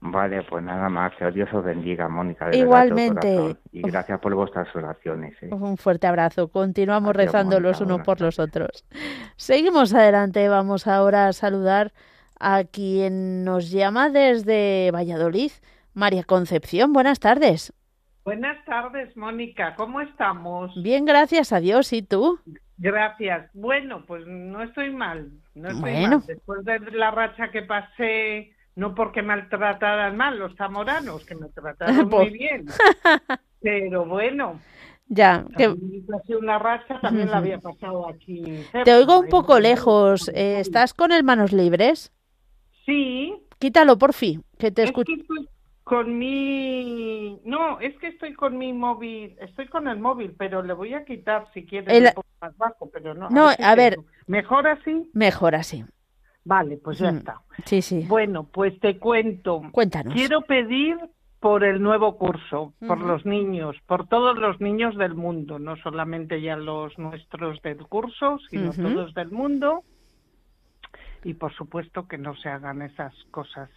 [0.00, 2.54] Vale, pues nada más, que Dios os bendiga, Mónica.
[2.54, 3.56] Igualmente.
[3.72, 5.34] y gracias por vuestras oraciones.
[5.42, 5.48] ¿eh?
[5.50, 6.48] Un fuerte abrazo.
[6.48, 8.84] Continuamos rezando los unos por los otros.
[9.36, 10.48] Seguimos adelante.
[10.48, 11.92] Vamos ahora a saludar
[12.38, 15.50] a quien nos llama desde Valladolid,
[15.98, 16.92] María Concepción.
[16.92, 17.72] Buenas tardes.
[18.24, 19.74] Buenas tardes, Mónica.
[19.76, 20.70] ¿Cómo estamos?
[20.82, 21.92] Bien, gracias a Dios.
[21.92, 22.38] ¿Y tú?
[22.76, 23.50] Gracias.
[23.52, 25.30] Bueno, pues no estoy mal.
[25.54, 26.18] No estoy bueno.
[26.18, 26.26] mal.
[26.26, 32.08] Después de la racha que pasé, no porque maltrataran mal los zamoranos, que me trataron
[32.10, 32.66] muy bien.
[33.60, 34.60] Pero bueno,
[35.08, 35.74] ya, que...
[36.36, 38.62] una racha también la había pasado aquí.
[38.84, 40.28] Te oigo un poco lejos.
[40.28, 42.12] Eh, ¿Estás con el manos libres?
[42.86, 43.34] Sí.
[43.58, 45.10] Quítalo, por fin, que te escucho.
[45.88, 47.40] Con mi...
[47.44, 51.04] No, es que estoy con mi móvil, estoy con el móvil, pero le voy a
[51.06, 52.10] quitar si quieres el...
[52.42, 53.30] más bajo, pero no.
[53.30, 53.96] No, a ver.
[54.26, 55.10] ¿Mejor así?
[55.14, 55.84] Mejor así.
[56.44, 57.40] Vale, pues ya mm, está.
[57.64, 58.04] Sí, sí.
[58.06, 59.62] Bueno, pues te cuento.
[59.72, 60.12] Cuéntanos.
[60.12, 60.98] Quiero pedir
[61.40, 66.42] por el nuevo curso, por los niños, por todos los niños del mundo, no solamente
[66.42, 69.84] ya los nuestros del curso, sino todos del mundo.
[71.24, 73.70] Y por supuesto que no se hagan esas cosas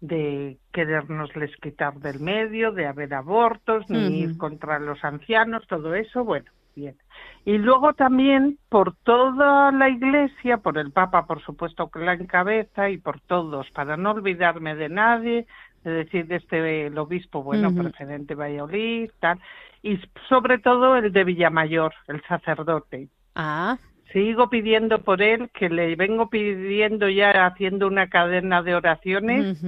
[0.00, 6.24] de querernosles quitar del medio, de haber abortos, ni ir contra los ancianos, todo eso,
[6.24, 6.96] bueno, bien.
[7.44, 12.88] Y luego también por toda la iglesia, por el Papa, por supuesto, que la encabeza,
[12.88, 15.46] y por todos, para no olvidarme de nadie,
[15.84, 19.38] es decir, de este el obispo, bueno, presidente Valladolid, tal,
[19.82, 23.08] y sobre todo el de Villamayor, el sacerdote.
[23.34, 23.78] Ah.
[24.12, 29.58] Sigo pidiendo por él, que le vengo pidiendo ya haciendo una cadena de oraciones.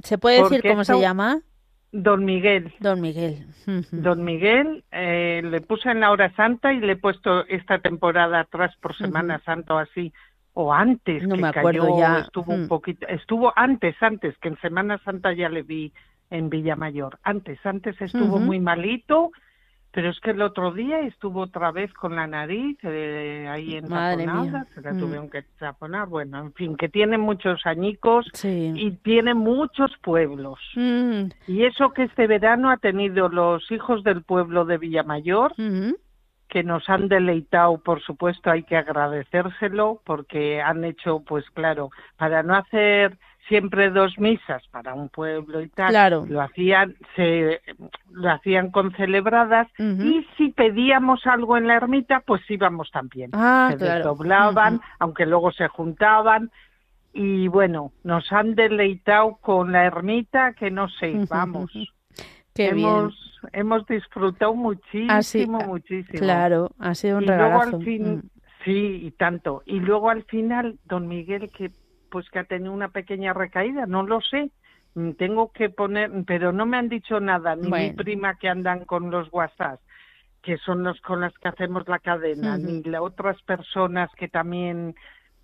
[0.00, 1.40] ¿Se puede decir cómo se llama?
[1.92, 2.72] Don Miguel.
[2.80, 3.46] Don Miguel.
[3.90, 8.40] Don Miguel, eh, le puse en la hora santa y le he puesto esta temporada
[8.40, 10.10] atrás por Semana Santa o así,
[10.54, 14.60] o antes no que me acuerdo ya estuvo un poquito estuvo antes antes que en
[14.60, 15.92] Semana Santa ya le vi
[16.30, 19.32] en Villamayor antes antes estuvo muy malito
[19.92, 23.88] pero es que el otro día estuvo otra vez con la nariz eh, ahí en
[23.88, 24.98] taponada, se la mm.
[24.98, 30.58] tuvieron que taponar, bueno, en fin, que tiene muchos añicos y tiene muchos pueblos.
[30.76, 31.24] Mm.
[31.46, 35.52] Y eso que este verano ha tenido los hijos del pueblo de Villamayor,
[36.48, 42.42] que nos han deleitado, por supuesto, hay que agradecérselo porque han hecho, pues claro, para
[42.42, 47.60] no hacer siempre dos misas para un pueblo y tal, lo hacían se
[48.10, 53.30] lo hacían con celebradas y si pedíamos algo en la ermita, pues íbamos también.
[53.32, 56.50] Ah, se desdoblaban, aunque luego se juntaban
[57.12, 61.70] y bueno, nos han deleitado con la ermita que no sé, vamos.
[62.54, 63.14] Qué hemos,
[63.52, 66.18] hemos disfrutado muchísimo, muchísimo.
[66.18, 67.78] Claro, ha sido un regalazo.
[67.78, 68.20] Mm.
[68.64, 69.62] Sí, y tanto.
[69.64, 71.70] Y luego al final, don Miguel, que
[72.12, 74.50] pues que ha tenido una pequeña recaída, no lo sé.
[74.94, 78.84] Mm, tengo que poner, pero no me han dicho nada, ni mi prima que andan
[78.84, 79.80] con los WhatsApp,
[80.42, 84.94] que son los con las que hacemos la cadena, ni las otras personas que también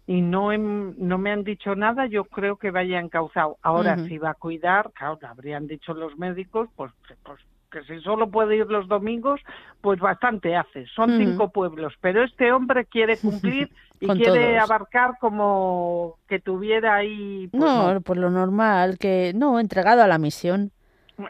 [0.07, 3.59] y no, no me han dicho nada, yo creo que vaya encauzado.
[3.63, 6.93] Ahora, si va a cuidar, claro, habrían dicho los médicos, pues,
[7.25, 9.41] pues que si solo puede ir los domingos,
[9.81, 10.87] pues bastante hace.
[10.95, 17.49] Son cinco pueblos, pero este hombre quiere cumplir y quiere abarcar como que tuviera ahí.
[17.49, 20.73] Pues, no, por lo normal, que no, entregado a la misión.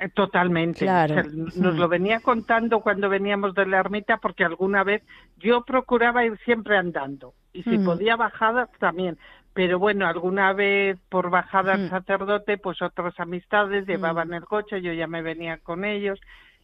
[0.01, 0.85] Eh, totalmente.
[0.85, 5.03] nos lo venía contando cuando veníamos de la ermita porque alguna vez
[5.38, 9.18] yo procuraba ir siempre andando y si podía bajar también.
[9.59, 14.92] Pero bueno, alguna vez por bajada al sacerdote, pues otras amistades llevaban el coche, yo
[14.92, 16.21] ya me venía con ellos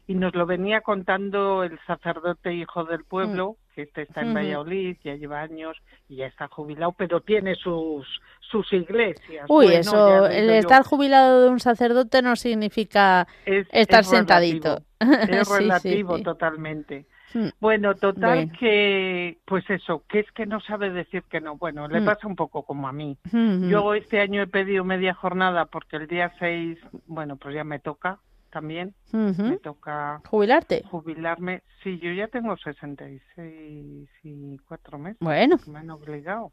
[0.06, 4.96] y nos lo venía contando el sacerdote hijo del pueblo, que este está en Valladolid,
[5.02, 5.76] ya lleva años
[6.08, 8.06] y ya está jubilado, pero tiene sus
[8.38, 9.46] sus iglesias.
[9.48, 14.82] Uy, eso, el estar jubilado de un sacerdote no significa estar sentadito.
[15.00, 17.06] Es relativo totalmente.
[17.34, 17.48] Hmm.
[17.60, 21.56] Bueno, total que, pues eso, que es que no sabe decir que no.
[21.56, 22.04] Bueno, le hmm.
[22.04, 23.18] pasa un poco como a mí.
[23.30, 27.64] Hmm, yo este año he pedido media jornada porque el día 6, bueno, pues ya
[27.64, 28.20] me toca
[28.50, 28.94] también.
[29.10, 30.22] Me toca...
[30.28, 30.84] ¿Jubilarte?
[30.84, 31.64] Jubilarme.
[31.82, 35.18] Sí, yo ya tengo 66 y cuatro meses.
[35.18, 35.56] Bueno.
[35.66, 36.52] Me han obligado.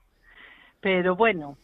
[0.79, 1.57] Pero bueno.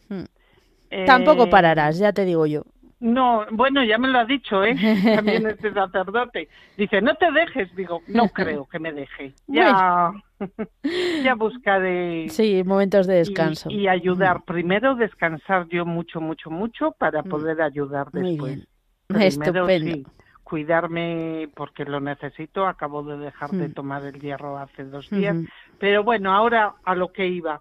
[1.06, 2.62] Tampoco eh, pararás, ya te digo yo.
[3.00, 4.74] No, bueno, ya me lo ha dicho, ¿eh?
[5.14, 6.48] También este sacerdote.
[6.76, 7.74] Dice, no te dejes.
[7.76, 9.34] Digo, no creo que me deje.
[9.46, 10.12] Ya,
[11.22, 12.28] ya buscaré.
[12.28, 13.70] Sí, momentos de descanso.
[13.70, 14.42] Y, ayudar.
[14.44, 17.28] Primero descansar yo mucho, mucho, mucho para mm.
[17.28, 18.66] poder ayudar después.
[19.08, 20.10] Estupendo.
[20.42, 22.66] cuidarme porque lo necesito.
[22.66, 23.74] Acabo de dejar de mm.
[23.74, 25.36] tomar el hierro hace dos días.
[25.78, 27.60] Pero bueno, ahora a lo que iba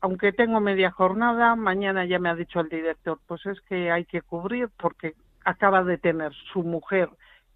[0.00, 4.04] aunque tengo media jornada, mañana ya me ha dicho el director, pues es que hay
[4.04, 5.14] que cubrir porque
[5.44, 7.08] acaba de tener su mujer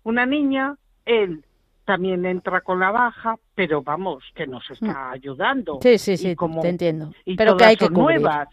[0.04, 1.44] una niña, él
[1.84, 5.12] también entra con la baja, pero vamos, que nos está mm.
[5.12, 5.78] ayudando.
[5.82, 7.12] Sí, sí, sí, te entiendo.
[7.36, 8.20] pero que hay que cubrir.
[8.20, 8.48] nuevas.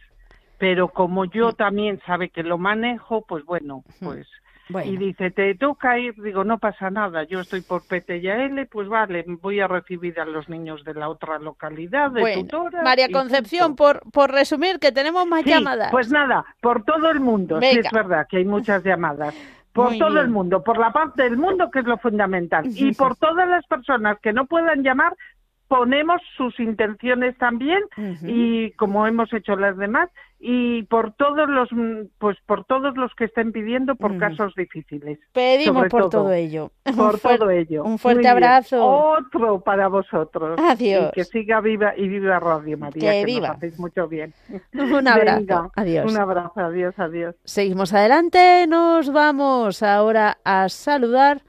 [0.58, 4.28] pero como yo también sabe que lo manejo, pues bueno, pues
[4.84, 9.26] y dice, te toca ir, digo, no pasa nada, yo estoy por PTL, pues vale,
[9.42, 12.84] voy a recibir a los niños de la otra localidad, de tutora.
[12.84, 15.92] María Concepción, por, por resumir, que tenemos más llamadas.
[15.92, 19.36] Pues nada, por todo el mundo, sí es verdad que hay muchas llamadas.
[19.74, 22.66] Por todo el mundo, por la parte del mundo, que es lo fundamental.
[22.66, 25.16] Y por todas las personas que no puedan llamar,
[25.70, 27.82] ponemos sus intenciones también
[28.24, 30.10] y como hemos hecho las demás
[30.40, 31.70] y por todos los
[32.18, 36.32] pues por todos los que estén pidiendo por casos difíciles pedimos por todo.
[36.32, 36.72] ello.
[36.96, 37.84] Por todo ello.
[37.84, 38.84] un fuerte abrazo.
[38.84, 40.60] Otro para vosotros.
[40.60, 43.50] Adiós que siga viva y viva Radio María que, viva.
[43.50, 44.34] nos hacéis mucho bien.
[44.74, 45.72] Un abrazo.
[45.76, 46.12] Adiós.
[46.12, 46.54] un abrazo.
[46.56, 47.36] Adiós adiós.
[47.44, 48.66] Seguimos adelante.
[48.68, 51.44] Nos vamos ahora a saludar.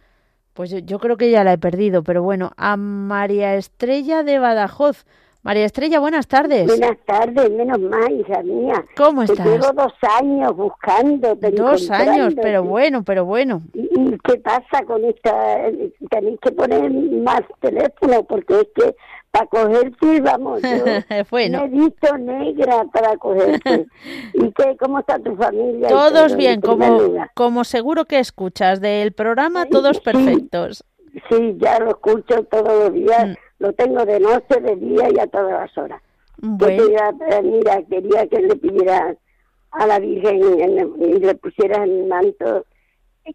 [0.53, 5.07] Pues yo, creo que ya la he perdido, pero bueno, a María Estrella de Badajoz.
[5.43, 6.67] María Estrella, buenas tardes.
[6.67, 8.85] Buenas tardes, menos mal, hija mía.
[8.97, 9.47] ¿Cómo estás?
[9.47, 11.35] llevo dos años buscando.
[11.35, 13.63] Dos años, pero bueno, pero bueno.
[13.73, 15.33] ¿Y qué pasa con esta?
[16.11, 18.95] Tenéis que poner más teléfono porque es que
[19.31, 20.69] para cogerte, vamos, yo
[21.31, 21.61] bueno.
[21.61, 23.87] me he visto negra para cogerte.
[24.35, 25.89] ¿Y qué, cómo está tu familia?
[25.89, 30.85] Todos bien, como, como seguro que escuchas del programa, todos perfectos.
[31.29, 33.35] Sí, ya lo escucho todos los días, mm.
[33.61, 36.03] Lo tengo de noche, de día y a todas las horas.
[36.43, 39.17] Eh, mira, quería que le pidieras
[39.71, 40.41] a la Virgen
[40.99, 42.65] y le pusieras el manto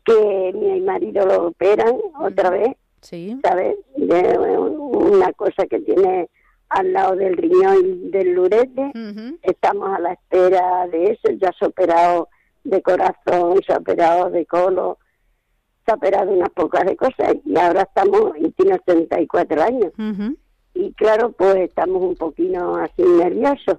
[0.04, 3.40] que mi marido lo operan otra vez sí.
[3.44, 3.78] ¿sabes?
[3.96, 6.30] De una cosa que tiene
[6.70, 8.92] al lado del riñón del lurete.
[9.44, 11.32] Estamos a la espera de eso.
[11.40, 12.28] Ya se ha operado
[12.64, 14.98] de corazón, se ha operado de colo,
[15.86, 19.92] se ha operado unas pocas de cosas y ahora estamos, y tiene 84 años.
[20.74, 23.78] Y claro, pues estamos un poquito así nerviosos.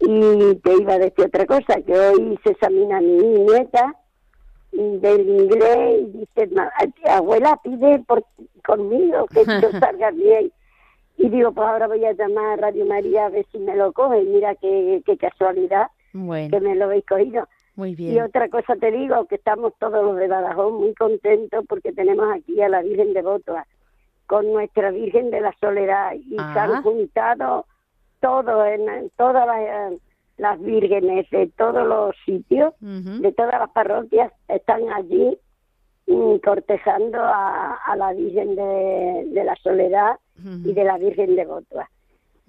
[0.00, 3.94] Y te iba a decir otra cosa, que hoy se examina mi nieta
[4.72, 6.50] del inglés y dice,
[7.08, 8.24] abuela, pide por,
[8.64, 10.52] conmigo que yo salga bien.
[11.16, 13.92] Y digo, pues ahora voy a llamar a Radio María a ver si me lo
[13.92, 14.22] coge.
[14.22, 17.48] Mira qué, qué casualidad que me lo habéis cogido.
[17.76, 18.14] Muy bien.
[18.14, 22.26] Y otra cosa te digo, que estamos todos los de Badajoz muy contentos porque tenemos
[22.34, 23.66] aquí a la Virgen de Botoa
[24.26, 26.82] con nuestra Virgen de la Soledad y se han ah.
[26.82, 27.66] juntado
[28.20, 29.92] todos en todas las
[30.36, 35.38] las vírgenes de todos los sitios, de todas las parroquias, están allí
[36.06, 40.18] mm, cortejando a, la Virgen de, la Soledad
[40.64, 41.88] y de la Virgen de Botua.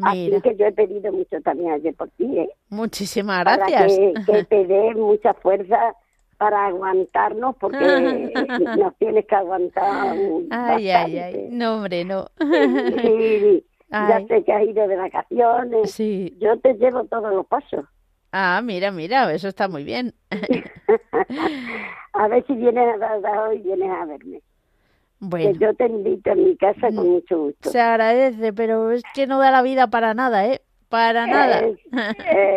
[0.01, 2.37] Así que yo he pedido mucho también ayer por ti.
[2.37, 2.49] ¿eh?
[2.69, 3.97] Muchísimas gracias.
[3.97, 5.95] Para que, te dé mucha fuerza
[6.37, 7.79] para aguantarnos porque
[8.77, 10.15] nos tienes que aguantar.
[10.49, 11.47] Ay, ay, ay.
[11.51, 12.27] No, hombre, no.
[12.39, 15.91] sí, ya sé que has ido de vacaciones.
[15.91, 16.37] Sí.
[16.39, 17.85] Yo te llevo todos los pasos.
[18.33, 20.13] Ah, mira, mira, eso está muy bien.
[22.11, 24.41] a ver si vienes a hoy vienes a verme.
[25.19, 25.53] Bueno.
[25.53, 27.69] Que yo te invito a mi casa con mucho gusto.
[27.69, 30.61] Se agradece, pero es que no da la vida para nada, ¿eh?
[30.89, 31.65] Para nada.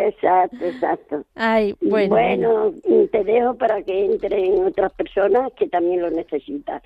[0.05, 1.23] exacto, exacto.
[1.35, 2.09] Ay, bueno.
[2.09, 2.73] Bueno,
[3.11, 6.81] te dejo para que entren otras personas que también lo necesitan.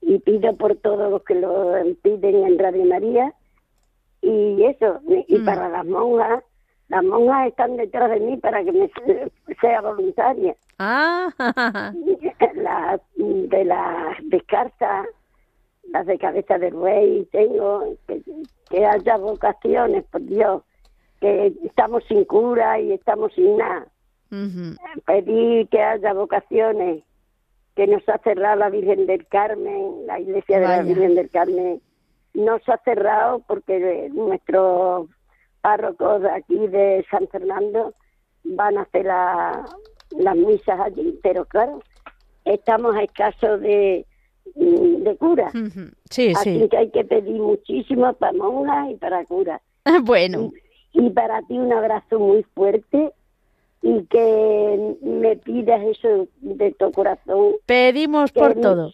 [0.00, 3.32] Y pido por todos los que lo piden en Radio María
[4.20, 5.44] y eso, y mm.
[5.44, 6.42] para las monjas,
[6.88, 8.90] las monjas están detrás de mí para que me
[9.60, 10.56] sea voluntaria.
[10.78, 11.28] Ah.
[12.54, 15.06] Las de las descartas,
[15.90, 17.96] las de cabeza de buey, tengo
[18.70, 20.62] que, haya vocaciones, por Dios,
[21.20, 23.86] que estamos sin cura y estamos sin nada.
[25.06, 27.02] Pedir que haya vocaciones,
[27.74, 31.80] que nos ha cerrado la Virgen del Carmen, la iglesia de la Virgen del Carmen
[32.34, 35.08] no se ha cerrado porque nuestros
[35.60, 37.94] párrocos de aquí de San Fernando
[38.44, 41.82] van a hacer las misas allí, pero claro,
[42.44, 44.06] estamos a escaso de,
[44.54, 45.50] de cura.
[46.10, 49.60] Sí, Así que hay que pedir muchísimo para monjas y para curas.
[50.02, 50.50] Bueno.
[50.92, 53.12] Y, para ti un abrazo muy fuerte
[53.82, 57.52] y que me pidas eso de tu corazón.
[57.66, 58.92] Pedimos por todo.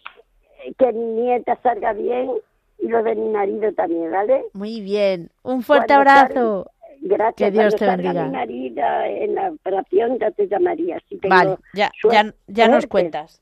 [0.77, 2.31] Que mi nieta salga bien
[2.79, 4.45] y lo de mi marido también, ¿vale?
[4.53, 5.31] Muy bien.
[5.43, 6.69] Un fuerte abrazo.
[7.01, 7.35] gracias.
[7.35, 8.25] Que Dios te bendiga.
[8.25, 11.01] Mi marido en la operación ya te llamaría.
[11.09, 13.41] Si vale, ya, ya, ya nos cuentas.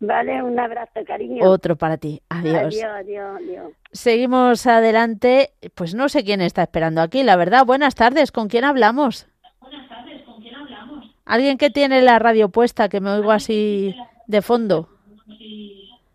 [0.00, 1.44] Vale, un abrazo, cariño.
[1.48, 2.22] Otro para ti.
[2.28, 2.74] Adiós.
[2.76, 3.72] Adiós, adiós, adiós.
[3.90, 5.50] Seguimos adelante.
[5.74, 7.66] Pues no sé quién está esperando aquí, la verdad.
[7.66, 9.26] Buenas tardes, ¿con quién hablamos?
[9.60, 11.16] Buenas tardes, ¿con quién hablamos?
[11.24, 13.94] Alguien que tiene la radio puesta, que me oigo así
[14.28, 14.88] de fondo.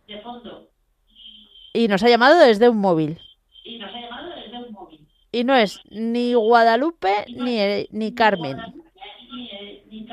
[0.08, 0.70] De fondo.
[1.74, 3.20] Y nos ha llamado desde un móvil.
[3.66, 5.08] Y nos ha llamado desde un móvil.
[5.32, 8.58] Y no es ni Guadalupe ni, ni Carmen.
[9.90, 10.08] Ni,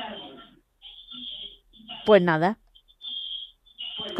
[2.05, 2.57] Pues nada.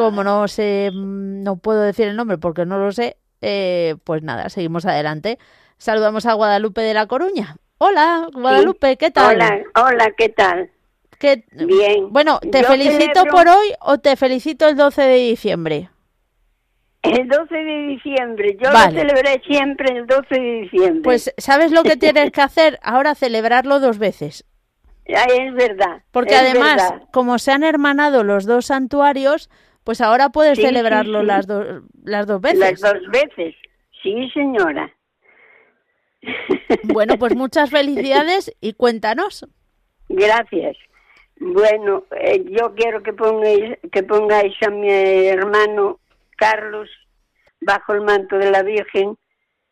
[0.01, 4.23] Como no sé, mm, no puedo decir el nombre porque no lo sé, eh, pues
[4.23, 5.37] nada, seguimos adelante.
[5.77, 7.55] Saludamos a Guadalupe de La Coruña.
[7.77, 9.35] Hola, Guadalupe, ¿qué tal?
[9.35, 10.71] Hola, hola, ¿qué tal?
[11.51, 12.11] Bien.
[12.11, 15.89] Bueno, ¿te felicito por hoy o te felicito el 12 de diciembre?
[17.03, 18.57] El 12 de diciembre.
[18.59, 21.01] Yo lo celebré siempre el 12 de diciembre.
[21.03, 22.79] Pues, ¿sabes lo que tienes que hacer?
[22.81, 24.45] Ahora celebrarlo dos veces.
[25.05, 26.01] es verdad.
[26.09, 29.51] Porque además, como se han hermanado los dos santuarios,
[29.83, 31.47] pues ahora puedes celebrarlo Las,
[32.03, 32.59] las dos veces.
[32.59, 33.55] Las dos veces,
[34.01, 34.93] sí, señora.
[36.83, 39.45] Bueno, pues muchas felicidades y cuéntanos.
[40.07, 40.77] Gracias.
[41.39, 44.89] Bueno, eh, yo quiero que pongáis, que pongáis a mi
[45.27, 45.99] hermano
[46.37, 46.89] Carlos
[47.61, 49.17] bajo el manto de la Virgen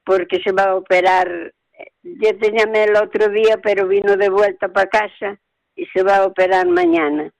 [0.03, 1.53] porque se va a operar.
[2.01, 5.39] Yo te llamé el otro día, pero vino de vuelta para casa
[5.75, 7.31] y se va a operar mañana.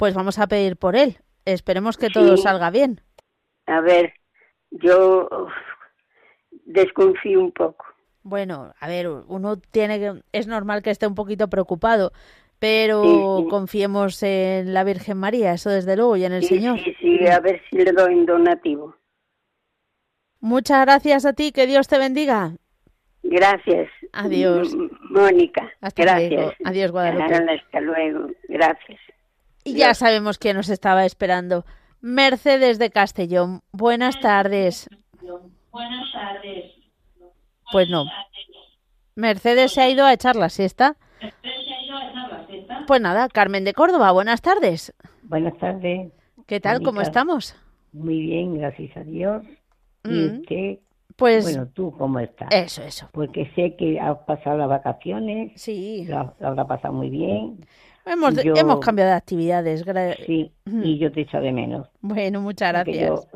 [0.00, 1.18] Pues vamos a pedir por él.
[1.44, 3.02] Esperemos que todo salga bien.
[3.66, 4.14] A ver,
[4.70, 5.28] yo
[6.64, 7.84] desconfío un poco.
[8.22, 12.12] Bueno, a ver, uno tiene que, es normal que esté un poquito preocupado,
[12.58, 16.78] pero confiemos en la Virgen María, eso desde luego, y en el Señor.
[16.78, 18.96] Sí, sí, a ver si le doy un donativo.
[20.40, 22.52] Muchas gracias a ti, que Dios te bendiga.
[23.22, 23.90] Gracias.
[24.14, 24.74] Adiós.
[25.10, 25.70] Mónica.
[25.82, 26.30] Hasta gracias.
[26.30, 26.52] Luego.
[26.64, 27.34] Adiós, Guadalupe.
[27.34, 28.28] Hasta luego.
[28.48, 28.98] Gracias.
[29.64, 31.64] Y ya sabemos quién nos estaba esperando.
[32.00, 33.60] Mercedes de Castellón.
[33.72, 34.88] Buenas tardes.
[35.70, 36.72] Buenas tardes.
[37.70, 38.04] Pues no.
[39.14, 40.96] Mercedes se ha ido a echar la siesta.
[42.86, 44.94] Pues nada, Carmen de Córdoba, buenas tardes.
[45.22, 46.10] Buenas tardes.
[46.46, 46.82] ¿Qué tal?
[46.82, 47.54] ¿Cómo estamos?
[47.92, 49.44] Muy bien, gracias a Dios.
[50.04, 50.40] ¿Y mm.
[50.40, 50.78] usted?
[51.16, 52.48] Pues, bueno, tú cómo estás.
[52.50, 53.08] Eso, eso.
[53.12, 55.52] Porque sé que has pasado las vacaciones.
[55.54, 56.06] Sí.
[56.08, 57.64] Lo, habrá pasado muy bien.
[58.06, 59.84] Hemos, hemos cambiado de actividades.
[60.26, 61.88] Sí, y yo te echo de menos.
[62.00, 63.28] Bueno, muchas gracias.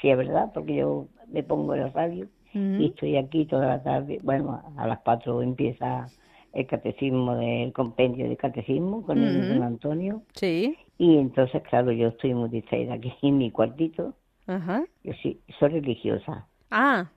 [0.00, 3.82] sí, es verdad, porque yo me pongo en la radio y estoy aquí toda la
[3.82, 4.18] tarde.
[4.22, 6.06] Bueno, a las cuatro empieza
[6.52, 10.22] el catecismo del compendio de catecismo con el don Antonio.
[10.34, 10.76] Sí.
[10.98, 14.14] Y entonces, claro, yo estoy muy distraída aquí en mi cuartito.
[14.46, 14.84] Ajá.
[15.04, 16.46] Yo sí, soy religiosa.
[16.70, 17.10] Ah.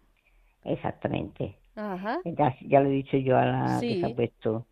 [0.64, 1.58] Exactamente.
[1.76, 2.20] Ajá.
[2.62, 4.66] Ya, lo he dicho yo a la que se ha puesto.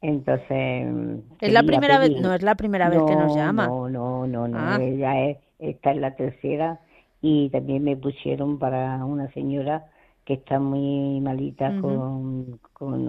[0.00, 1.20] Entonces.
[1.40, 2.20] ¿Es la primera vez?
[2.20, 3.66] No, es la primera vez que nos llama.
[3.66, 4.58] No, no, no, no.
[4.58, 4.78] Ah.
[4.80, 6.80] Ella es, esta es la tercera.
[7.20, 9.86] Y también me pusieron para una señora
[10.24, 13.08] que está muy malita con, con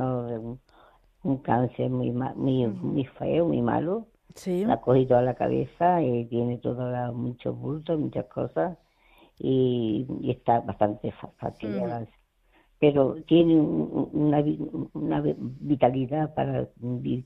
[1.21, 4.07] un, cáncer muy, muy, muy feo, muy malo.
[4.33, 4.65] Sí.
[4.65, 8.77] La ha cogido a la cabeza y tiene todos muchos bultos, muchas cosas
[9.39, 12.05] y, está bastante fatigada.
[12.79, 14.43] Pero tiene una,
[14.93, 17.25] una vitalidad para vivir,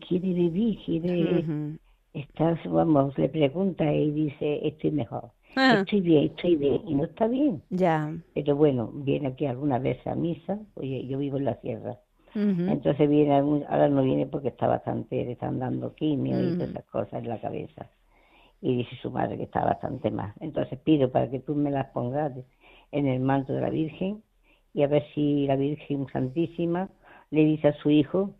[0.00, 1.78] quiere vivir, quiere...
[2.14, 5.30] estar, vamos, le pregunta y dice, estoy mejor.
[5.56, 5.80] Ah.
[5.80, 7.62] Estoy bien, estoy bien, y no está bien.
[7.70, 8.16] Ya.
[8.34, 11.98] Pero bueno, viene aquí alguna vez a misa, oye, yo vivo en la sierra.
[12.32, 16.84] Entonces viene, ahora no viene porque está bastante, le están dando quimio y todas esas
[16.84, 17.90] cosas en la cabeza.
[18.62, 20.36] Y dice su madre que está bastante más.
[20.40, 22.32] Entonces pido para que tú me las pongas
[22.92, 24.22] en el manto de la Virgen
[24.72, 26.88] y a ver si la Virgen Santísima
[27.30, 28.34] le dice a su hijo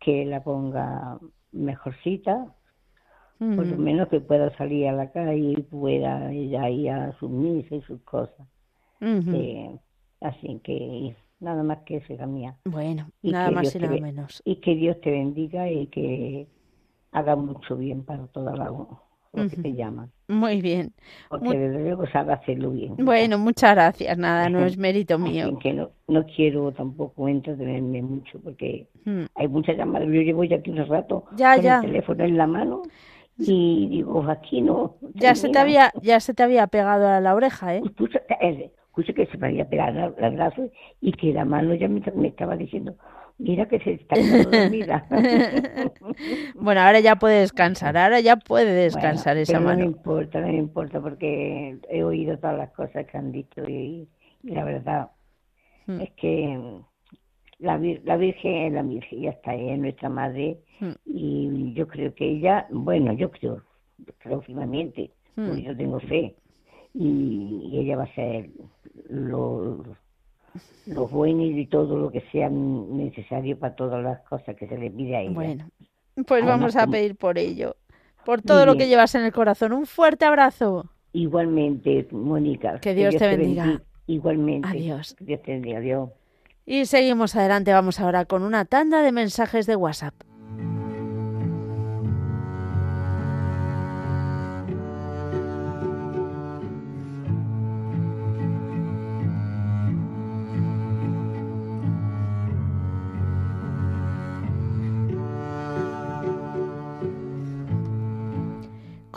[0.00, 1.18] que la ponga
[1.52, 2.54] mejorcita
[3.56, 7.28] por lo menos que pueda salir a la calle y pueda ella ir a sus
[7.28, 8.46] misas y sus cosas.
[9.00, 9.76] Eh,
[10.20, 12.56] así que nada más que eso, hija mía.
[12.64, 14.42] Bueno, nada más y nada menos.
[14.44, 16.46] Y que Dios te bendiga y que
[17.10, 20.12] haga mucho bien para toda la lo que te llaman.
[20.32, 20.92] Muy bien.
[21.28, 22.96] Porque desde luego sabe hacerlo bien.
[22.96, 24.16] Bueno, muchas gracias.
[24.16, 25.58] Nada, no es mérito mío.
[25.58, 28.86] que no, no quiero tampoco entretenerme mucho porque
[29.34, 30.08] hay muchas llamadas.
[30.08, 31.76] Yo llevo ya aquí un rato ya, con ya.
[31.76, 32.82] el teléfono en la mano
[33.38, 34.96] y digo, aquí no.
[35.14, 37.82] Ya se te había, ya se te había pegado a la oreja, ¿eh?
[37.84, 38.20] Escucha,
[39.14, 40.70] que se me había pegado el brazo
[41.00, 42.94] y que la mano ya me, estaba diciendo,
[43.38, 45.06] mira que se está dormida.
[46.54, 49.72] bueno, ahora ya puede descansar, ahora ya puede descansar esa mano.
[49.72, 53.62] No me importa, no me importa, porque he oído todas las cosas que han dicho
[53.68, 54.08] y,
[54.42, 55.10] la verdad
[55.86, 56.00] hmm.
[56.00, 56.80] es que
[57.58, 60.92] la, la Virgen es la Virgen, ya está, es nuestra madre hmm.
[61.06, 63.62] y yo creo que ella, bueno, yo creo,
[64.04, 65.56] porque hmm.
[65.58, 66.34] yo tengo fe
[66.94, 68.50] y, ella va a ser
[69.08, 69.82] lo,
[70.86, 74.90] lo bueno y todo lo que sea necesario para todas las cosas que se le
[74.90, 75.32] pide a ella.
[75.32, 75.68] Bueno,
[76.26, 77.76] pues vamos a pedir por ello,
[78.24, 79.72] por todo lo que llevas en el corazón.
[79.72, 80.90] Un fuerte abrazo.
[81.12, 82.78] Igualmente, Mónica.
[82.80, 83.82] Que Dios, te bendiga.
[84.06, 84.68] Igualmente.
[84.68, 85.14] Adiós.
[85.20, 85.78] Dios te bendiga.
[85.78, 86.10] Adiós.
[86.64, 90.14] Y seguimos adelante, vamos ahora con una tanda de mensajes de WhatsApp.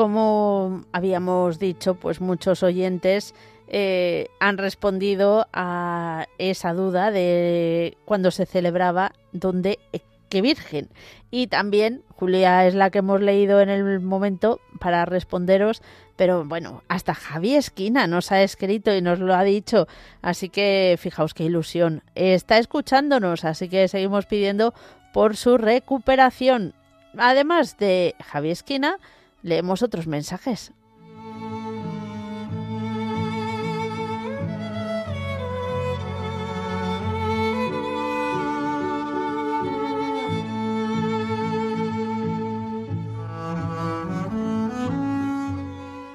[0.05, 3.33] Como habíamos dicho, pues muchos oyentes
[3.67, 10.89] eh, han respondido a esa duda de cuando se celebraba dónde eh, qué virgen.
[11.31, 15.81] Y también Julia es la que hemos leído en el momento para responderos,
[16.15, 19.87] pero bueno, hasta Javi Esquina nos ha escrito y nos lo ha dicho,
[20.21, 22.03] así que fijaos qué ilusión.
[22.13, 24.75] Está escuchándonos, así que seguimos pidiendo
[25.13, 26.75] por su recuperación.
[27.17, 28.99] Además de Javi Esquina,
[29.45, 30.73] leemos otros mensajes.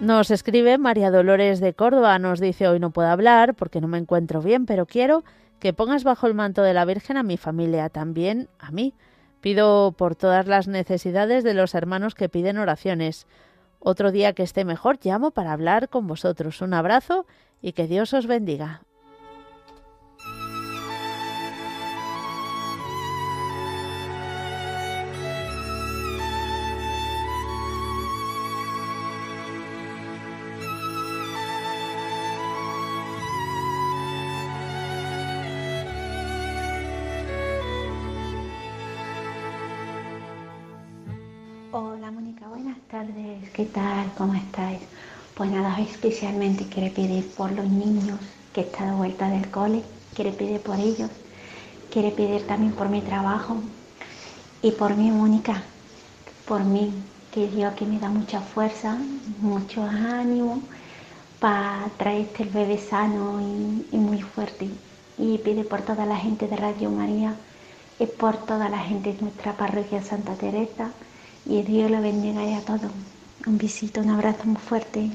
[0.01, 3.99] Nos escribe María Dolores de Córdoba, nos dice hoy no puedo hablar porque no me
[3.99, 5.23] encuentro bien, pero quiero
[5.61, 8.93] que pongas bajo el manto de la Virgen a mi familia, también a mí.
[9.41, 13.27] Pido por todas las necesidades de los hermanos que piden oraciones.
[13.79, 16.61] Otro día que esté mejor llamo para hablar con vosotros.
[16.61, 17.27] Un abrazo
[17.63, 18.83] y que Dios os bendiga.
[43.55, 44.13] ¿Qué tal?
[44.19, 44.81] ¿Cómo estáis?
[45.35, 48.19] Pues nada, especialmente quiere pedir por los niños
[48.53, 49.83] que están de vuelta del cole,
[50.15, 51.09] quiere pedir por ellos,
[51.91, 53.57] quiere pedir también por mi trabajo
[54.61, 55.63] y por mi Mónica,
[56.47, 56.93] por mí,
[57.33, 58.99] que Dios que me da mucha fuerza,
[59.41, 60.61] mucho ánimo
[61.39, 64.69] para traerte el bebé sano y, y muy fuerte.
[65.17, 67.35] Y pide por toda la gente de Radio María
[67.99, 70.91] y por toda la gente de nuestra parroquia Santa Teresa
[71.47, 72.91] y Dios lo bendiga a todos.
[73.47, 75.11] Un besito, un abrazo muy fuerte.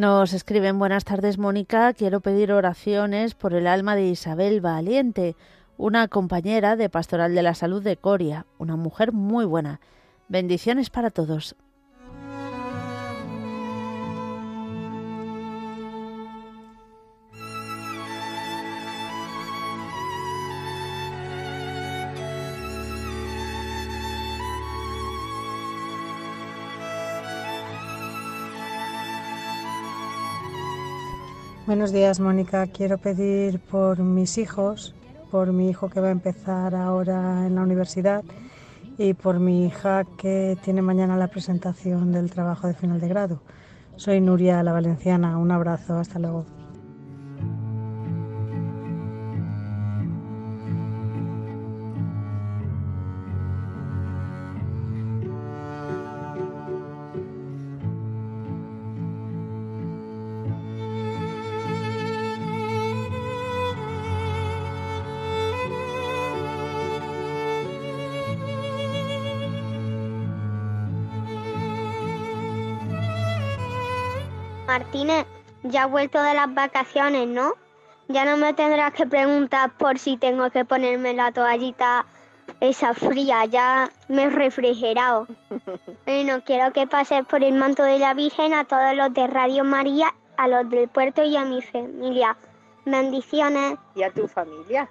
[0.00, 5.36] Nos escriben buenas tardes Mónica, quiero pedir oraciones por el alma de Isabel Valiente,
[5.76, 9.78] una compañera de Pastoral de la Salud de Coria, una mujer muy buena.
[10.28, 11.54] Bendiciones para todos.
[31.70, 32.66] Buenos días, Mónica.
[32.66, 34.92] Quiero pedir por mis hijos,
[35.30, 38.24] por mi hijo que va a empezar ahora en la universidad
[38.98, 43.40] y por mi hija que tiene mañana la presentación del trabajo de final de grado.
[43.94, 45.38] Soy Nuria, la valenciana.
[45.38, 45.96] Un abrazo.
[45.96, 46.44] Hasta luego.
[74.80, 75.26] Martínez,
[75.62, 77.52] ya he vuelto de las vacaciones, ¿no?
[78.08, 82.06] Ya no me tendrás que preguntar por si tengo que ponerme la toallita
[82.60, 85.26] esa fría, ya me he refrigerado.
[86.06, 89.64] bueno, quiero que pases por el manto de la Virgen a todos los de Radio
[89.64, 92.38] María, a los del puerto y a mi familia.
[92.86, 93.78] Bendiciones.
[93.94, 94.88] ¿Y a tu familia?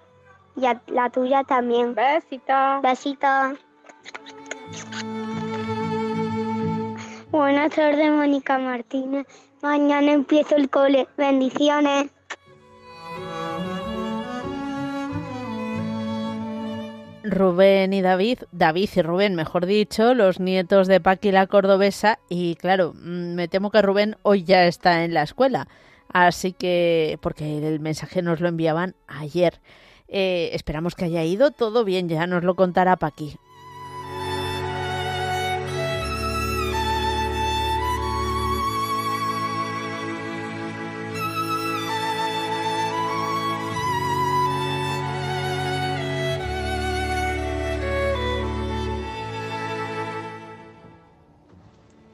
[0.55, 1.95] Y a la tuya también.
[1.95, 2.81] Besitos.
[2.83, 3.57] Besitos.
[7.31, 9.27] Buenas tardes, Mónica Martínez.
[9.61, 11.07] Mañana empiezo el cole.
[11.17, 12.11] Bendiciones.
[17.23, 22.19] Rubén y David, David y Rubén, mejor dicho, los nietos de Paqui la cordobesa.
[22.29, 25.67] Y claro, mm, me temo que Rubén hoy ya está en la escuela.
[26.11, 29.59] Así que, porque el mensaje nos lo enviaban ayer.
[30.07, 33.35] Eh, esperamos que haya ido todo bien, ya nos lo contará Paqui.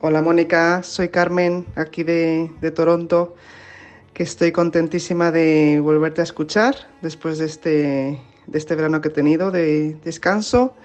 [0.08, 3.34] Hola Mónica, soy Carmen, aquí de, Toronto,
[4.14, 9.12] que estoy contentísima de volverte a escuchar después de este, de este verano que he
[9.12, 10.76] tenido de descanso.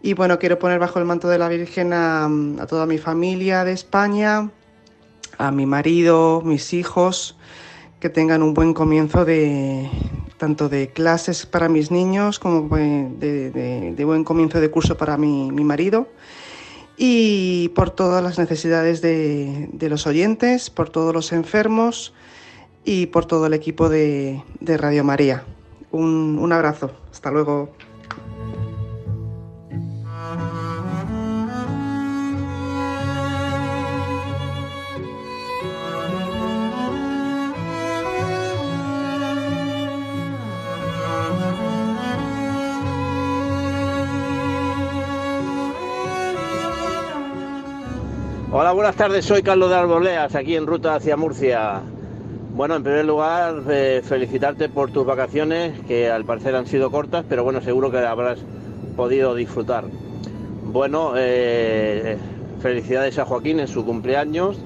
[0.00, 2.30] Y bueno, quiero poner bajo el manto de la Virgen a,
[2.66, 4.50] toda mi familia de España,
[5.36, 7.36] a mi marido, mis hijos,
[8.00, 9.90] que tengan un buen comienzo de
[10.38, 16.08] tanto de clases para mis niños como de, buen comienzo de curso para mi, marido
[16.96, 22.14] y por todas las necesidades de, los oyentes, por todos los enfermos
[22.84, 25.44] y por todo el equipo de, Radio María.
[25.90, 27.70] un abrazo, hasta luego.
[48.58, 49.26] Hola, buenas tardes.
[49.26, 51.82] Soy Carlos de Arboleas, aquí en ruta hacia Murcia.
[52.54, 57.26] Bueno, en primer lugar, eh, felicitarte por tus vacaciones, que al parecer han sido cortas,
[57.28, 58.38] pero bueno, seguro que habrás
[58.96, 59.84] podido disfrutar.
[60.64, 62.16] Bueno, eh,
[62.62, 64.56] felicidades a Joaquín en su cumpleaños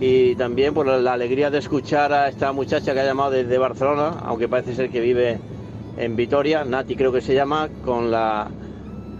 [0.00, 4.16] y también por la alegría de escuchar a esta muchacha que ha llamado desde Barcelona,
[4.22, 5.38] aunque parece ser que vive
[5.96, 8.48] en Vitoria, Nati creo que se llama, con la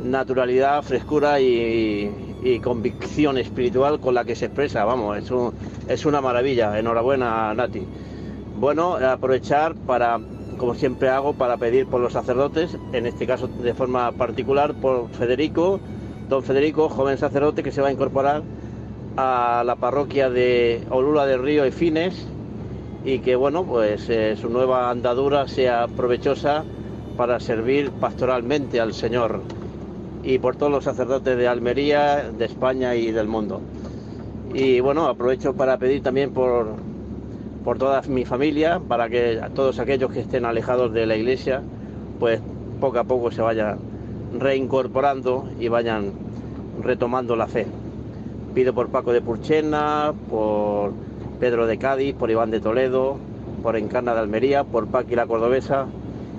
[0.03, 4.85] naturalidad, frescura y, y convicción espiritual con la que se expresa.
[4.85, 5.33] Vamos, es,
[5.89, 6.79] es una maravilla.
[6.79, 7.83] Enhorabuena, Nati.
[8.57, 10.21] Bueno, aprovechar para,
[10.59, 15.09] como siempre hago, para pedir por los sacerdotes, en este caso de forma particular por
[15.09, 15.81] Federico,
[16.29, 18.43] don Federico, joven sacerdote que se va a incorporar
[19.17, 22.27] a la parroquia de Olula del Río y Fines
[23.05, 26.65] y que bueno, pues eh, su nueva andadura sea provechosa
[27.17, 29.43] para servir pastoralmente al Señor
[30.25, 33.61] y por todos los sacerdotes de Almería, de España y del mundo.
[34.55, 36.69] Y bueno, aprovecho para pedir también por,
[37.63, 41.61] por toda mi familia, para que todos aquellos que estén alejados de la iglesia,
[42.19, 42.41] pues
[42.81, 43.79] poco a poco se vayan
[44.39, 46.13] reincorporando y vayan
[46.83, 47.67] retomando la fe.
[48.55, 50.93] Pido por Paco de Purchena, por
[51.39, 53.19] Pedro de Cádiz, por Iván de Toledo,
[53.63, 55.87] por Encarna de Almería, por Paqui la Cordobesa,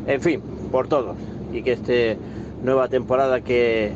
[0.08, 1.18] en fin, por todos.
[1.52, 2.18] Y que este
[2.66, 3.94] nueva temporada que,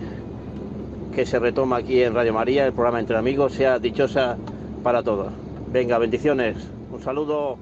[1.13, 4.37] que se retoma aquí en Radio María, el programa Entre Amigos, sea dichosa
[4.83, 5.33] para todos.
[5.71, 6.55] Venga, bendiciones.
[6.91, 7.57] Un saludo.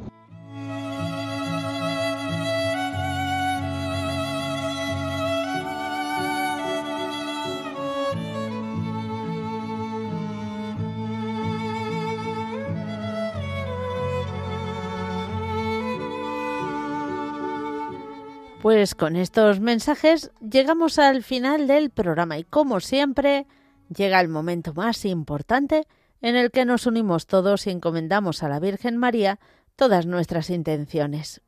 [18.67, 23.47] Pues con estos mensajes llegamos al final del programa y como siempre
[23.87, 25.87] llega el momento más importante
[26.21, 29.39] en el que nos unimos todos y encomendamos a la Virgen María
[29.77, 31.39] todas nuestras intenciones.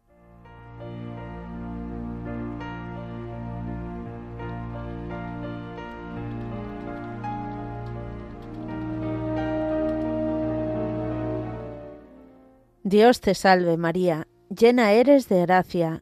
[12.83, 16.01] Dios te salve María, llena eres de gracia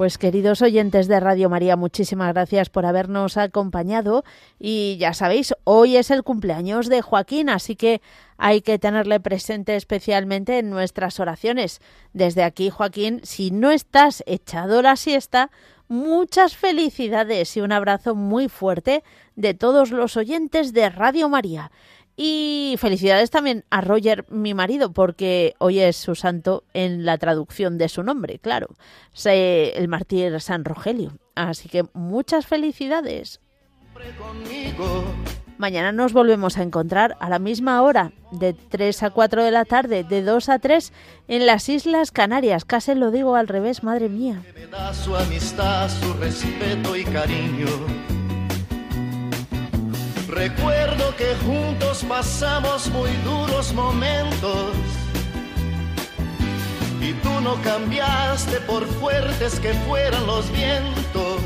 [0.00, 4.24] Pues queridos oyentes de Radio María, muchísimas gracias por habernos acompañado
[4.58, 8.00] y ya sabéis, hoy es el cumpleaños de Joaquín, así que
[8.38, 11.82] hay que tenerle presente especialmente en nuestras oraciones.
[12.14, 15.50] Desde aquí, Joaquín, si no estás echado la siesta,
[15.86, 19.04] muchas felicidades y un abrazo muy fuerte
[19.36, 21.72] de todos los oyentes de Radio María.
[22.16, 27.78] Y felicidades también a Roger, mi marido, porque hoy es su santo en la traducción
[27.78, 28.68] de su nombre, claro.
[29.24, 31.16] El mártir San Rogelio.
[31.34, 33.40] Así que muchas felicidades.
[35.56, 39.64] Mañana nos volvemos a encontrar a la misma hora, de 3 a 4 de la
[39.64, 40.92] tarde, de 2 a 3,
[41.28, 42.64] en las Islas Canarias.
[42.64, 44.42] Casi lo digo al revés, madre mía.
[44.92, 47.66] Su amistad, su respeto y cariño
[50.30, 54.72] Recuerdo que juntos pasamos muy duros momentos
[57.00, 61.40] y tú no cambiaste por fuertes que fueran los vientos.